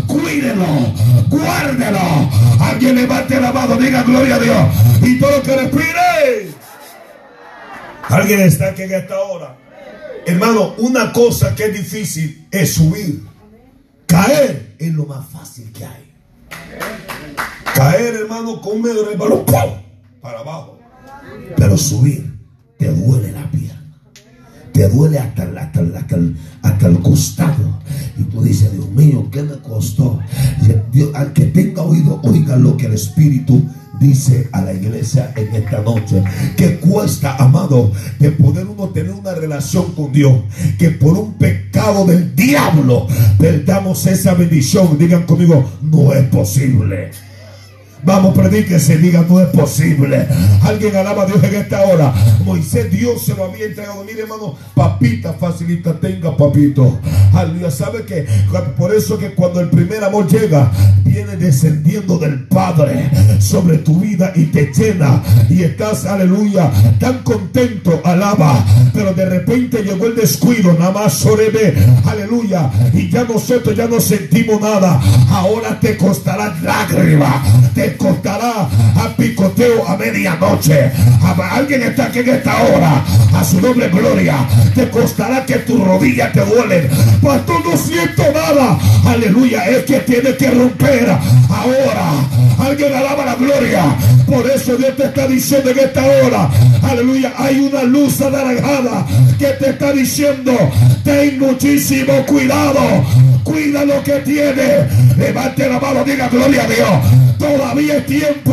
[0.07, 0.93] Cuídelo,
[1.29, 2.31] guárdelo.
[2.61, 4.67] Alguien levante la mano, diga gloria a Dios.
[5.03, 6.51] Y todo lo que respire.
[8.09, 9.60] Alguien está aquí en esta hora.
[10.31, 13.27] Hermano, una cosa que es difícil es subir.
[14.07, 16.13] Caer es lo más fácil que hay.
[17.75, 19.45] Caer, hermano, con medio de balón
[20.21, 20.79] para abajo.
[21.57, 22.33] Pero subir
[22.79, 23.93] te duele la pierna.
[24.73, 26.17] Te duele hasta, hasta, hasta,
[26.63, 27.81] hasta el costado.
[28.17, 30.21] Y tú dices, Dios mío, ¿qué me costó?
[31.15, 33.65] al que tenga oído, oiga lo que el Espíritu
[34.01, 36.23] dice a la iglesia en esta noche
[36.57, 40.41] que cuesta, amado, de poder uno tener una relación con Dios,
[40.79, 43.07] que por un pecado del diablo
[43.39, 44.99] perdamos esa bendición.
[44.99, 47.11] Digan conmigo, no es posible.
[48.03, 50.27] Vamos, predique, se diga, no es posible.
[50.63, 52.13] Alguien alaba a Dios en esta hora.
[52.45, 54.03] Moisés, Dios se lo había entregado.
[54.05, 56.99] Mire, hermano, papita facilita, tenga papito.
[57.35, 58.27] Aleluya, ¿sabe que
[58.77, 60.71] Por eso que cuando el primer amor llega,
[61.05, 65.23] viene descendiendo del Padre sobre tu vida y te llena.
[65.51, 68.65] Y estás, aleluya, tan contento, alaba.
[68.95, 71.75] Pero de repente llegó el descuido, nada más sorebe,
[72.05, 72.71] aleluya.
[72.95, 75.01] Y ya nosotros ya no sentimos nada.
[75.29, 77.61] Ahora te costará lágrimas
[77.97, 80.91] costará a picoteo a medianoche.
[81.53, 83.05] alguien está aquí en esta hora.
[83.35, 84.37] A su doble gloria.
[84.75, 86.91] Te costará que tus rodillas te duelen.
[87.23, 88.79] Pastor, no siento nada.
[89.07, 89.65] Aleluya.
[89.69, 91.09] Es que tiene que romper
[91.49, 92.13] ahora.
[92.59, 93.97] Alguien alaba la gloria.
[94.27, 96.51] Por eso Dios te está diciendo en esta hora.
[96.83, 97.33] Aleluya.
[97.37, 99.07] Hay una luz anaranjada
[99.39, 100.53] que te está diciendo.
[101.05, 102.81] Ten muchísimo cuidado.
[103.45, 104.87] Cuida lo que tiene.
[105.17, 106.05] Levante la mano.
[106.05, 107.30] Diga gloria a Dios.
[107.41, 108.53] Todavía es tiempo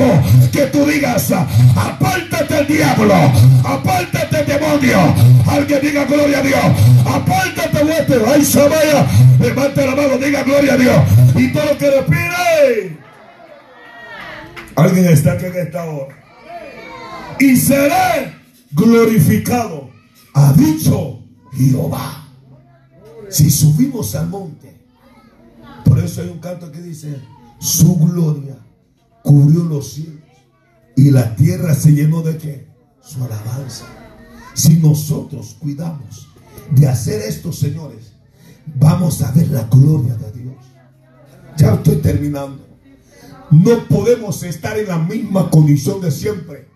[0.49, 1.29] que tú digas,
[1.75, 3.15] apártate del diablo,
[3.65, 5.13] apártate demonio.
[5.45, 6.63] Alguien diga gloria a Dios,
[7.05, 9.05] apártate huésped, ahí se vaya,
[9.41, 11.03] levante la mano, diga gloria a Dios.
[11.35, 12.97] Y todo lo que respire.
[14.77, 16.15] Alguien está aquí en esta hora.
[17.39, 18.35] Y seré
[18.71, 19.89] glorificado,
[20.33, 21.19] ha dicho
[21.51, 22.25] Jehová.
[23.27, 24.77] Si subimos al monte,
[25.83, 27.17] por eso hay un canto que dice,
[27.59, 28.55] Su gloria
[29.27, 30.21] cubrió los cielos
[30.95, 32.67] y la tierra se llenó de qué?
[33.01, 33.83] Su alabanza.
[34.53, 36.29] Si nosotros cuidamos
[36.71, 38.13] de hacer esto, señores,
[38.65, 40.55] vamos a ver la gloria de Dios.
[41.57, 42.65] Ya estoy terminando.
[43.51, 46.69] No podemos estar en la misma condición de siempre.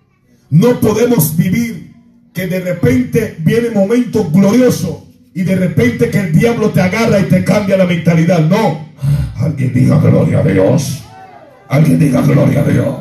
[0.50, 1.96] No podemos vivir
[2.34, 7.30] que de repente viene momento glorioso y de repente que el diablo te agarra y
[7.30, 8.42] te cambia la mentalidad.
[8.42, 8.90] No.
[9.38, 11.02] Alguien diga gloria a Dios.
[11.72, 12.96] Alguien diga gloria a Dios.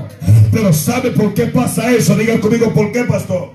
[0.53, 2.17] Pero ¿sabe por qué pasa eso?
[2.17, 3.51] Diga conmigo, ¿por qué, pastor?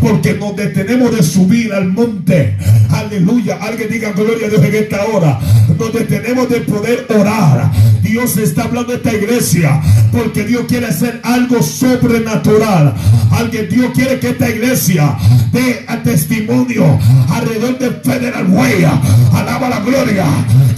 [0.00, 2.56] Porque nos detenemos de subir al monte.
[2.88, 3.58] Aleluya.
[3.60, 5.38] Alguien diga gloria a Dios en esta hora.
[5.78, 7.70] Nos detenemos de poder orar.
[8.02, 9.78] Dios está hablando a esta iglesia.
[10.10, 12.94] Porque Dios quiere hacer algo sobrenatural.
[13.30, 15.16] Alguien, Dios quiere que esta iglesia
[15.52, 18.84] dé a testimonio alrededor de Federal Way.
[19.34, 20.24] Alaba la gloria.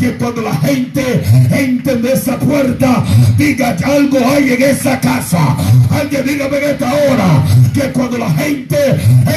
[0.02, 1.22] Que cuando la gente
[1.52, 3.04] entre en esa puerta,
[3.38, 5.56] diga algo hay en esa casa.
[5.92, 7.44] Alguien dígame en esta hora.
[7.72, 8.76] Que cuando la gente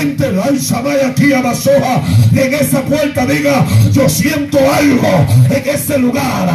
[0.02, 2.02] entre ay Shamay aquí a Basoja
[2.34, 6.50] en esa puerta diga yo siento algo en ese lugar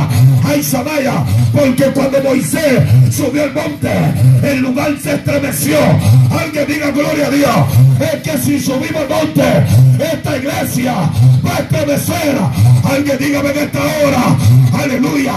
[0.44, 3.90] ay Shamaya porque cuando Moisés subió al monte
[4.42, 5.78] el lugar se estremeció
[6.30, 7.56] alguien diga gloria a Dios
[8.12, 9.42] es que si subimos al monte
[10.02, 10.94] esta iglesia
[11.44, 12.38] va a estremecer
[12.84, 14.36] alguien dígame en esta hora
[14.82, 15.34] aleluya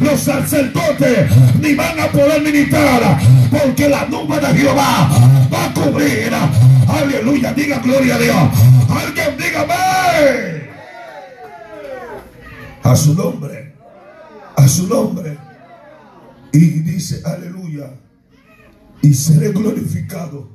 [0.00, 3.18] los sacerdotes ni van a poder militar
[3.50, 5.08] porque la nube de Jehová
[5.52, 6.32] va a cubrir
[6.88, 8.36] Aleluya, diga gloria a Dios.
[8.88, 9.74] Alguien dígame.
[12.82, 13.74] A su nombre.
[14.56, 15.36] A su nombre.
[16.52, 17.90] Y dice, aleluya.
[19.02, 20.53] Y seré glorificado.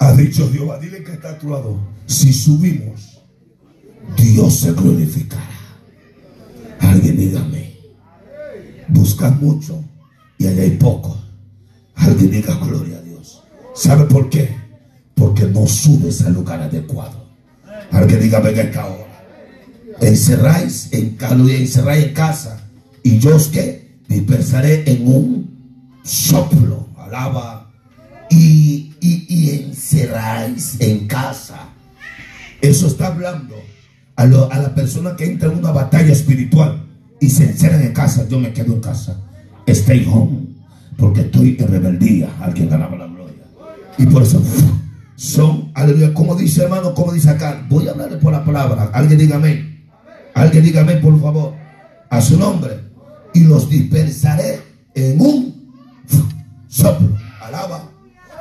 [0.00, 1.78] Ha dicho Jehová, dile que está actuado.
[2.06, 3.22] Si subimos,
[4.16, 5.44] Dios se glorificará.
[6.80, 7.76] Alguien dígame.
[8.88, 9.84] Buscan mucho
[10.38, 11.16] y allá hay poco.
[11.94, 13.42] Alguien diga gloria a Dios.
[13.74, 14.60] ¿Sabe por qué?
[15.20, 17.28] porque no subes al lugar adecuado.
[17.92, 19.26] Alguien diga, venga acá ahora.
[20.00, 22.66] Encerráis en, encerráis en casa
[23.02, 26.88] y yo os que dispersaré en un soplo.
[26.96, 27.70] Alaba.
[28.30, 31.68] Y, y, encerráis en casa.
[32.60, 33.56] Eso está hablando
[34.16, 36.84] a, a la persona que entra en una batalla espiritual
[37.20, 38.28] y se encerran en casa.
[38.28, 39.20] Yo me quedo en casa.
[39.66, 40.48] Stay home.
[40.96, 42.28] Porque estoy en rebeldía.
[42.40, 43.44] Alguien ganaba la gloria.
[43.96, 44.42] Y por eso
[45.20, 49.18] son, aleluya, como dice hermano, como dice acá, voy a hablarle por la palabra, alguien
[49.18, 49.84] dígame,
[50.32, 51.52] alguien dígame por favor,
[52.08, 52.80] a su nombre,
[53.34, 54.62] y los dispersaré
[54.94, 55.74] en un
[56.68, 57.89] soplo, alaba.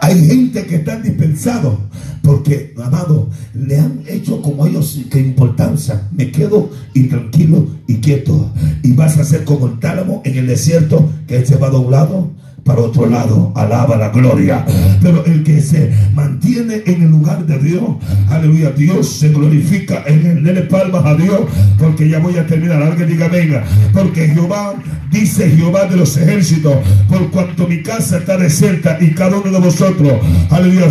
[0.10, 1.78] Hay gente que están dispensados
[2.24, 6.08] porque, amado, le han hecho como ellos que importancia.
[6.12, 8.52] Me quedo intranquilo y quieto.
[8.82, 12.32] Y vas a ser como el tálamo en el desierto que se va doblado
[12.70, 13.52] para otro lado.
[13.56, 14.64] Alaba la gloria.
[15.02, 17.82] Pero el que se mantiene en el lugar de Dios,
[18.30, 20.44] aleluya, Dios se glorifica en él.
[20.44, 21.42] Dele palmas a Dios,
[21.80, 22.84] porque ya voy a terminar.
[22.84, 24.76] Alguien diga, venga, porque Jehová,
[25.12, 26.76] dice Jehová de los ejércitos,
[27.08, 30.14] por cuanto mi casa está desierta y cada uno de vosotros,
[30.52, 30.90] aleluya,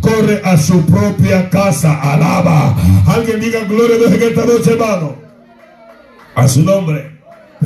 [0.00, 1.94] corre a su propia casa.
[1.94, 2.76] Alaba.
[3.06, 5.16] Alguien diga, gloria a Dios en esta noche, hermano.
[6.34, 7.15] A su nombre.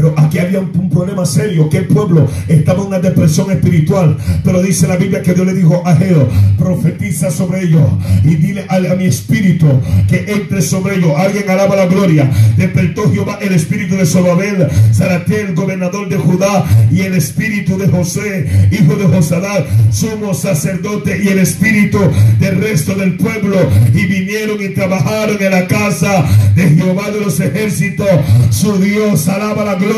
[0.00, 4.16] Pero aquí había un, problema serio, que el pueblo estaba en una depresión espiritual.
[4.42, 6.26] Pero dice la Biblia que Dios le dijo a Geo,
[6.58, 7.82] profetiza sobre ellos
[8.24, 9.66] y dile a, mi espíritu
[10.08, 11.12] que entre sobre ellos.
[11.16, 12.30] Alguien alaba la gloria.
[12.56, 18.68] Despertó Jehová el espíritu de Zorobabel, Zaratel, gobernador de Judá, y el espíritu de José,
[18.72, 21.98] hijo de Josadar, sumo sacerdote, y el espíritu
[22.38, 23.58] del resto del pueblo.
[23.92, 26.24] Y vinieron y trabajaron en la casa
[26.54, 28.08] de Jehová de los ejércitos.
[28.48, 29.89] Su Dios alaba la gloria.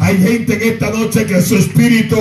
[0.00, 2.16] Hay gente en esta noche que su espíritu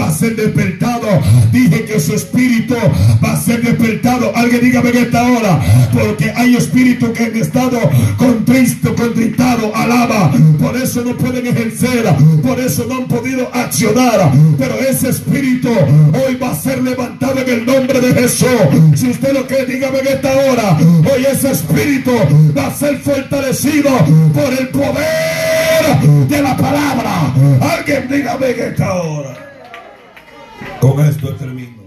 [0.00, 1.06] va a ser despertado.
[1.52, 2.74] Dije que su espíritu
[3.22, 4.32] va a ser despertado.
[4.34, 5.60] Alguien dígame en esta hora.
[5.92, 7.78] Porque hay espíritus que han estado
[8.16, 10.32] contristo, contritado, alaba.
[10.58, 12.04] Por eso no pueden ejercer.
[12.42, 14.32] Por eso no han podido accionar.
[14.58, 18.48] Pero ese espíritu hoy va a ser levantado en el nombre de Jesús.
[18.94, 20.78] Si usted lo quiere, dígame en esta hora.
[20.80, 22.12] Hoy ese espíritu
[22.56, 23.90] va a ser fortalecido
[24.32, 25.43] por el poder
[26.28, 27.34] de la palabra.
[27.60, 29.34] Alguien dígame que esta hora.
[30.80, 31.82] Con esto termino.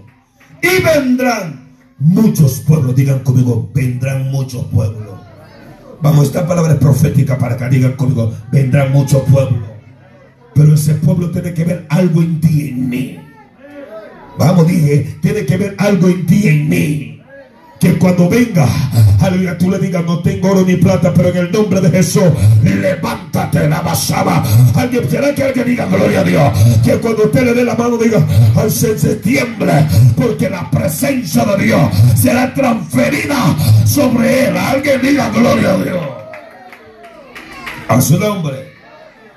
[0.62, 1.68] Y vendrán
[1.98, 2.94] muchos pueblos.
[2.94, 5.18] Digan conmigo, vendrán muchos pueblos.
[6.00, 9.62] Vamos, esta palabra es profética para que digan conmigo, vendrán muchos pueblos.
[10.54, 13.18] Pero ese pueblo tiene que ver algo en ti en mí.
[14.38, 17.17] Vamos, dije, tiene que ver algo en ti en mí.
[17.80, 18.66] Que cuando venga,
[19.20, 22.24] aleluya, tú le digas, no tengo oro ni plata, pero en el nombre de Jesús,
[22.62, 24.44] levántate la basaba.
[24.74, 26.52] Alguien, ¿será que alguien diga, gloria a Dios?
[26.84, 28.26] Que cuando usted le dé la mano, diga,
[28.56, 31.80] al septiembre, porque la presencia de Dios
[32.16, 34.56] será transferida sobre él.
[34.56, 36.02] Alguien diga, gloria a Dios.
[37.88, 38.72] A su nombre.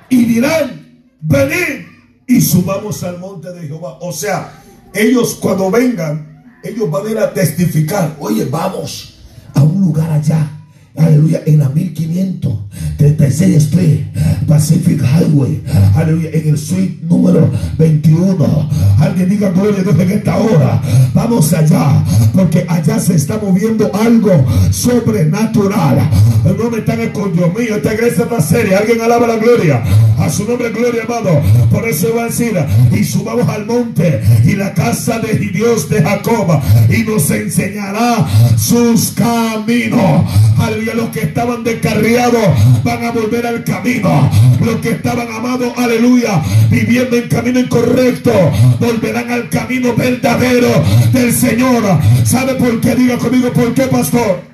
[0.09, 1.85] Y dirán, venid
[2.27, 3.97] y subamos al monte de Jehová.
[4.01, 4.51] O sea,
[4.93, 6.30] ellos cuando vengan,
[6.63, 8.15] ellos van a ir a testificar.
[8.19, 9.15] Oye, vamos
[9.53, 10.60] a un lugar allá.
[10.97, 14.01] Aleluya, en la 1536 Street,
[14.45, 15.61] Pacific Highway,
[15.95, 18.69] aleluya, en el suite número 21.
[18.99, 20.81] Alguien diga gloria a Dios en esta hora.
[21.13, 26.09] Vamos allá, porque allá se está moviendo algo sobrenatural.
[26.57, 28.79] No me están escondiendo mío, esta iglesia está seria.
[28.79, 29.81] Alguien alaba la gloria.
[30.19, 31.41] A su nombre, gloria, amado.
[31.71, 32.53] Por eso va a decir,
[32.91, 38.27] y subamos al monte y la casa de Dios de Jacob, y nos enseñará
[38.57, 40.25] sus caminos.
[40.57, 42.43] Aleluya los que estaban descarriados
[42.83, 44.29] van a volver al camino.
[44.59, 48.31] Los que estaban amados, aleluya, viviendo en camino incorrecto,
[48.79, 51.83] volverán al camino verdadero del Señor.
[52.23, 52.95] ¿Sabe por qué?
[52.95, 54.50] Diga conmigo, ¿por qué, pastor?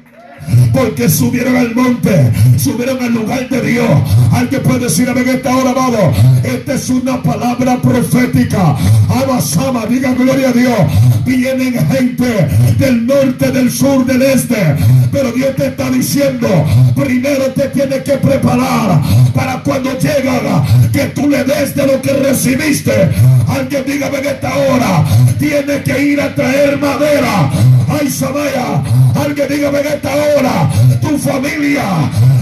[0.74, 3.90] Porque subieron al monte, subieron al lugar de Dios.
[4.32, 8.76] Alguien puede decir, a esta hora, amado, esta es una palabra profética.
[9.10, 10.80] Abasama, diga gloria a Dios.
[11.26, 14.76] Vienen gente del norte, del sur, del este,
[15.12, 16.48] pero Dios te está diciendo,
[16.96, 19.02] primero te tienes que preparar
[19.34, 23.10] para cuando llega que tú le des de lo que recibiste.
[23.48, 25.06] Alguien dígame en esta hora,
[25.40, 27.50] tiene que ir a traer madera.
[27.88, 28.84] Ay, Samaya,
[29.16, 30.70] alguien dígame en esta hora
[31.08, 31.84] tu familia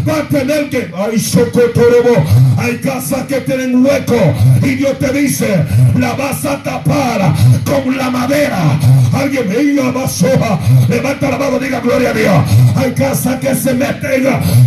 [0.08, 0.90] va a tener que.
[0.96, 2.24] Ay, Socotorobo.
[2.58, 4.16] Hay casas que tienen hueco.
[4.64, 5.66] Y Dios te dice:
[5.98, 7.34] la vas a tapar
[7.64, 8.80] con la madera.
[9.14, 12.44] Alguien me iba a Levanta la mano, diga gloria a Dios.
[12.76, 14.24] Hay casas que se meten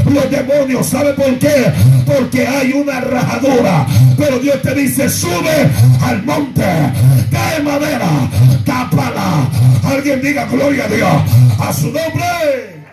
[0.06, 0.86] los demonios.
[0.86, 1.72] ¿Sabe por qué?
[2.06, 3.86] Porque hay una rajadura.
[4.16, 5.70] Pero Dios te dice: sube
[6.02, 6.64] al monte.
[7.30, 8.08] Cae madera.
[8.64, 9.48] Tápala.
[9.84, 11.22] Alguien diga gloria a Dios.
[11.58, 12.84] A su nombre.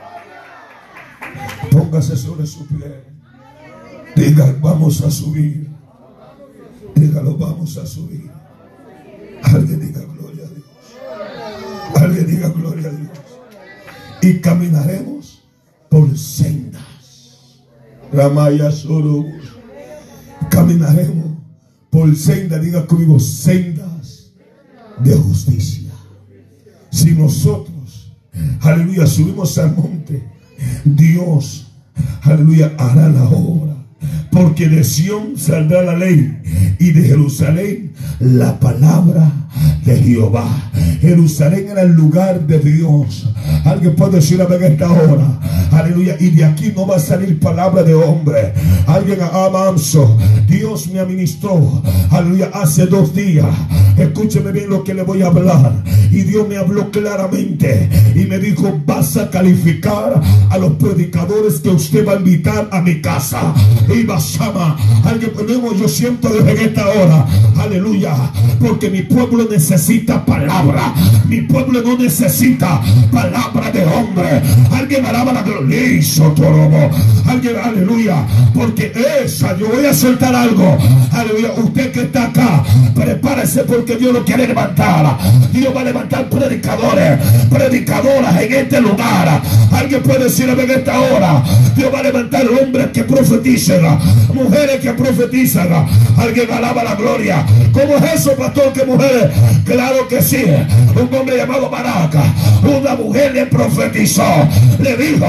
[1.69, 3.03] Póngase sobre su pie.
[4.15, 5.69] Diga, vamos a subir.
[6.95, 8.31] Dígalo, vamos a subir.
[9.43, 12.01] Alguien diga gloria a Dios.
[12.01, 13.19] Alguien diga gloria a Dios.
[14.21, 15.43] Y caminaremos
[15.89, 17.59] por sendas.
[18.13, 19.53] Ramaya Sorobus.
[20.49, 21.37] Caminaremos
[21.89, 22.61] por sendas.
[22.61, 24.31] Diga conmigo, sendas
[25.03, 25.84] de justicia.
[26.95, 28.13] Si nosotros,
[28.61, 30.23] aleluya, subimos al monte,
[30.85, 31.67] Dios
[32.21, 33.75] aleluya, hará la obra.
[34.31, 36.41] Porque de Sión saldrá la ley
[36.79, 37.91] y de Jerusalén
[38.21, 39.44] la palabra
[39.83, 40.45] de Jehová.
[41.01, 43.27] Jerusalén era el lugar de Dios.
[43.63, 45.39] Alguien puede decir a ver esta hora.
[45.71, 46.15] Aleluya.
[46.19, 48.53] Y de aquí no va a salir palabra de hombre.
[48.87, 50.17] Alguien amanso.
[50.47, 51.83] Dios me administró.
[52.09, 52.49] Aleluya.
[52.53, 53.45] Hace dos días.
[53.97, 55.83] Escúcheme bien lo que le voy a hablar.
[56.11, 57.89] Y Dios me habló claramente.
[58.15, 62.81] Y me dijo, vas a calificar a los predicadores que usted va a invitar a
[62.81, 63.53] mi casa.
[63.93, 64.77] Y basama.
[65.03, 67.25] Alguien ponemos, yo siento desde esta hora.
[67.57, 68.15] Aleluya.
[68.59, 70.93] Porque mi pueblo necesita palabra.
[71.27, 72.81] Mi pueblo no necesita
[73.11, 74.41] palabra de hombre.
[74.71, 75.65] Alguien alaba la gloria.
[77.27, 78.25] Alguien, aleluya.
[78.53, 78.91] Porque
[79.23, 80.77] esa, yo voy a soltar algo.
[81.11, 81.53] Aleluya.
[81.57, 85.17] Usted que está acá, prepárese porque Dios lo quiere levantar.
[85.51, 87.19] Dios va a levantar predicadores,
[87.49, 89.41] predicadoras en este lugar.
[89.71, 91.43] Alguien puede decir en esta hora.
[91.75, 93.99] Dios va a levantar hombres que profetizan,
[94.33, 95.69] mujeres que profetizan.
[96.17, 97.45] Alguien alaba la gloria.
[97.71, 98.73] ¿Cómo es eso, pastor?
[98.73, 99.34] Que mujeres?
[99.65, 100.45] Claro que sí.
[100.95, 102.23] Un hombre llamado Baraca,
[102.63, 104.47] una mujer le profetizó,
[104.79, 105.27] le dijo,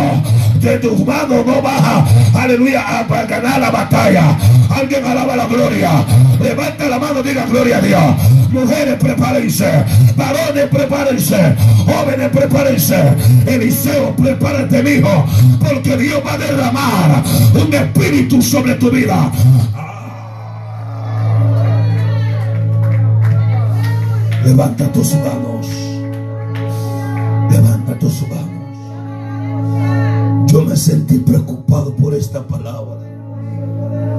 [0.61, 4.37] de tus manos no baja, aleluya, a ganar la batalla.
[4.71, 6.05] Alguien alaba la gloria.
[6.41, 8.15] Levanta la mano, diga gloria a Dios.
[8.53, 9.85] Mujeres, prepárense.
[10.17, 11.57] Varones, prepárense.
[11.87, 12.97] Jóvenes, prepárense.
[13.47, 15.27] Eliseo, prepárate, hijo.
[15.61, 17.23] Porque Dios va a derramar
[17.55, 19.31] un espíritu sobre tu vida.
[24.47, 25.67] Levanta tus manos.
[27.51, 28.47] Levanta tus manos.
[30.47, 33.01] Yo me sentí preocupado por esta palabra.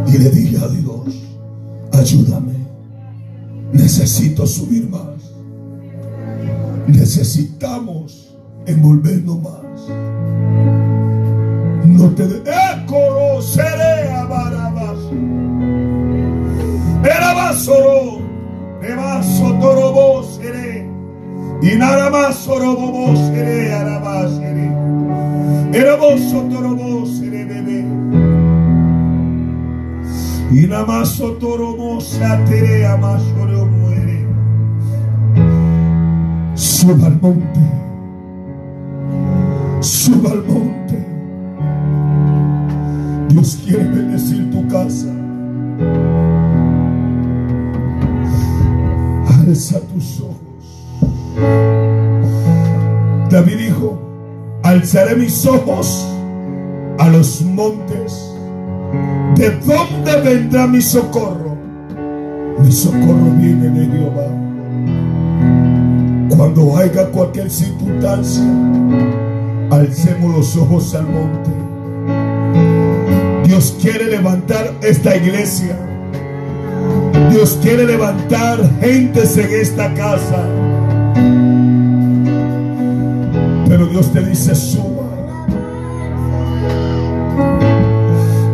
[0.05, 1.15] Y le dije a Dios,
[1.93, 2.55] ayúdame.
[3.71, 5.31] Necesito subir más.
[6.87, 9.87] Necesitamos envolvernos más.
[11.85, 12.85] No te ¡Eh,
[13.41, 14.99] seré a Barabas.
[17.05, 17.96] Era basoro.
[19.17, 20.87] Me vaso torobo seré.
[21.63, 24.71] Y nada más orobobo seré arabá seré.
[25.73, 27.83] Hermoso torobo seré bebé.
[30.51, 34.27] Y nada más otorobo se atere a más muere.
[36.53, 37.59] Suba al monte.
[39.79, 41.05] Suba al monte.
[43.29, 45.07] Dios quiere bendecir tu casa.
[49.47, 50.35] Alza tus ojos.
[53.29, 53.97] David dijo,
[54.61, 56.05] alzaré mis ojos
[56.99, 58.35] a los montes.
[59.35, 61.55] ¿De dónde vendrá mi socorro?
[62.59, 64.27] Mi socorro viene de Jehová.
[66.35, 68.43] Cuando haya cualquier circunstancia,
[69.71, 71.51] alcemos los ojos al monte.
[73.45, 75.86] Dios quiere levantar esta iglesia.
[77.37, 80.43] Dios quiere levantar gentes en esta casa.
[83.69, 85.05] Pero Dios te dice suba.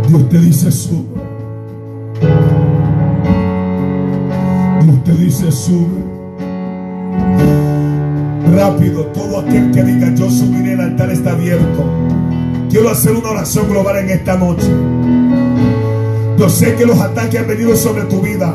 [0.10, 1.24] Dios te dice suba.
[4.82, 6.04] Dios te dice sube.
[8.54, 11.86] Rápido, todo aquel que diga yo subiré, el altar está abierto.
[12.70, 14.68] Quiero hacer una oración global en esta noche.
[16.38, 18.54] Yo sé que los ataques han venido sobre tu vida.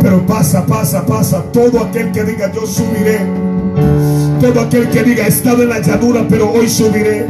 [0.00, 1.42] Pero pasa, pasa, pasa.
[1.52, 3.20] Todo aquel que diga yo subiré.
[4.40, 7.26] Todo aquel que diga he estado en la llanura, pero hoy subiré.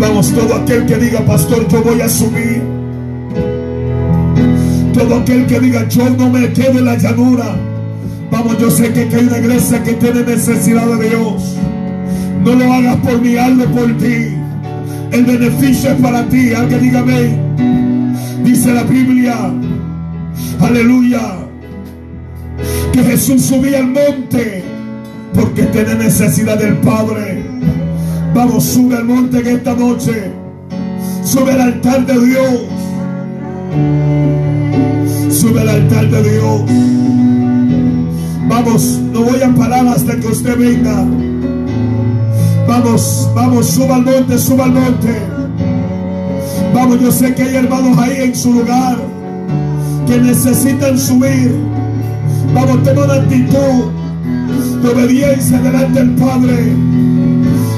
[0.00, 2.62] Vamos, todo aquel que diga, pastor, yo voy a subir.
[4.92, 7.56] Todo aquel que diga, yo no me quedo en la llanura.
[8.30, 11.56] Vamos, yo sé que hay una iglesia que tiene necesidad de Dios.
[12.44, 14.37] No lo hagas por mí, hazlo por ti.
[15.10, 16.52] El beneficio es para ti.
[16.52, 17.38] Alguien dígame.
[18.44, 19.36] Dice la Biblia.
[20.60, 21.20] Aleluya.
[22.92, 24.64] Que Jesús subía al monte
[25.34, 27.44] porque tiene necesidad del Padre.
[28.34, 30.32] Vamos, sube al monte en esta noche.
[31.24, 32.60] Sube al altar de Dios.
[35.30, 36.62] Sube al altar de Dios.
[38.48, 41.06] Vamos, no voy a parar hasta que usted venga.
[42.68, 45.22] Vamos, vamos, suba al monte, suba al monte.
[46.74, 48.98] Vamos, yo sé que hay hermanos ahí en su lugar
[50.06, 51.56] que necesitan subir.
[52.54, 53.90] Vamos, toma una actitud
[54.82, 56.74] de obediencia delante del Padre.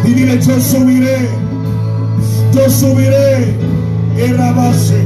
[0.04, 1.28] Y dile, yo subiré,
[2.52, 3.56] yo subiré
[4.18, 5.04] en la base.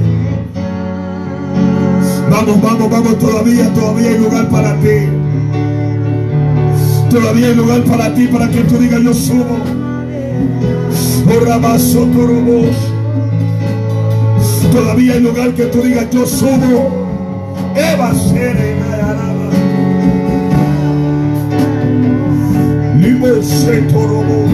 [2.30, 5.13] Vamos, vamos, vamos, todavía, todavía hay lugar para ti.
[7.14, 9.56] Todavía hay lugar para ti, para que tú digas, yo subo.
[14.72, 17.06] Todavía hay lugar que tú digas, yo subo.
[17.76, 18.12] Eva,
[23.92, 24.46] Torobo.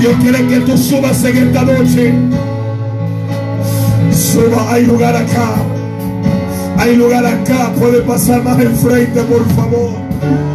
[0.00, 2.14] Dios quiere que tú subas en esta noche.
[4.12, 5.56] Suba, hay lugar acá.
[6.78, 7.70] Hay lugar acá.
[7.78, 10.51] Puede pasar más enfrente, por favor.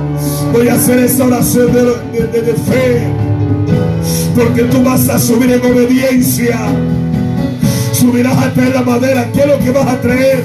[0.54, 3.08] Voy a hacer esta oración de, de- fe.
[4.36, 6.58] Porque tú vas a subir en obediencia.
[7.92, 9.28] Subirás a traer la madera.
[9.34, 10.44] ¿Qué es lo que vas a traer?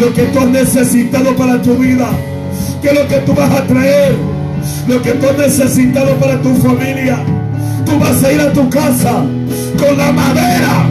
[0.00, 2.08] Lo que tú has necesitado para tu vida.
[2.82, 4.14] ¿Qué es lo que tú vas a traer?
[4.88, 7.18] Lo que tú has necesitado para tu familia.
[7.86, 9.24] Tú vas a ir a tu casa
[9.78, 10.86] con la madera.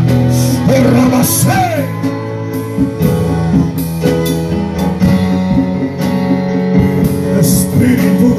[0.75, 1.85] El rabacé.
[7.79, 8.38] Espíritu de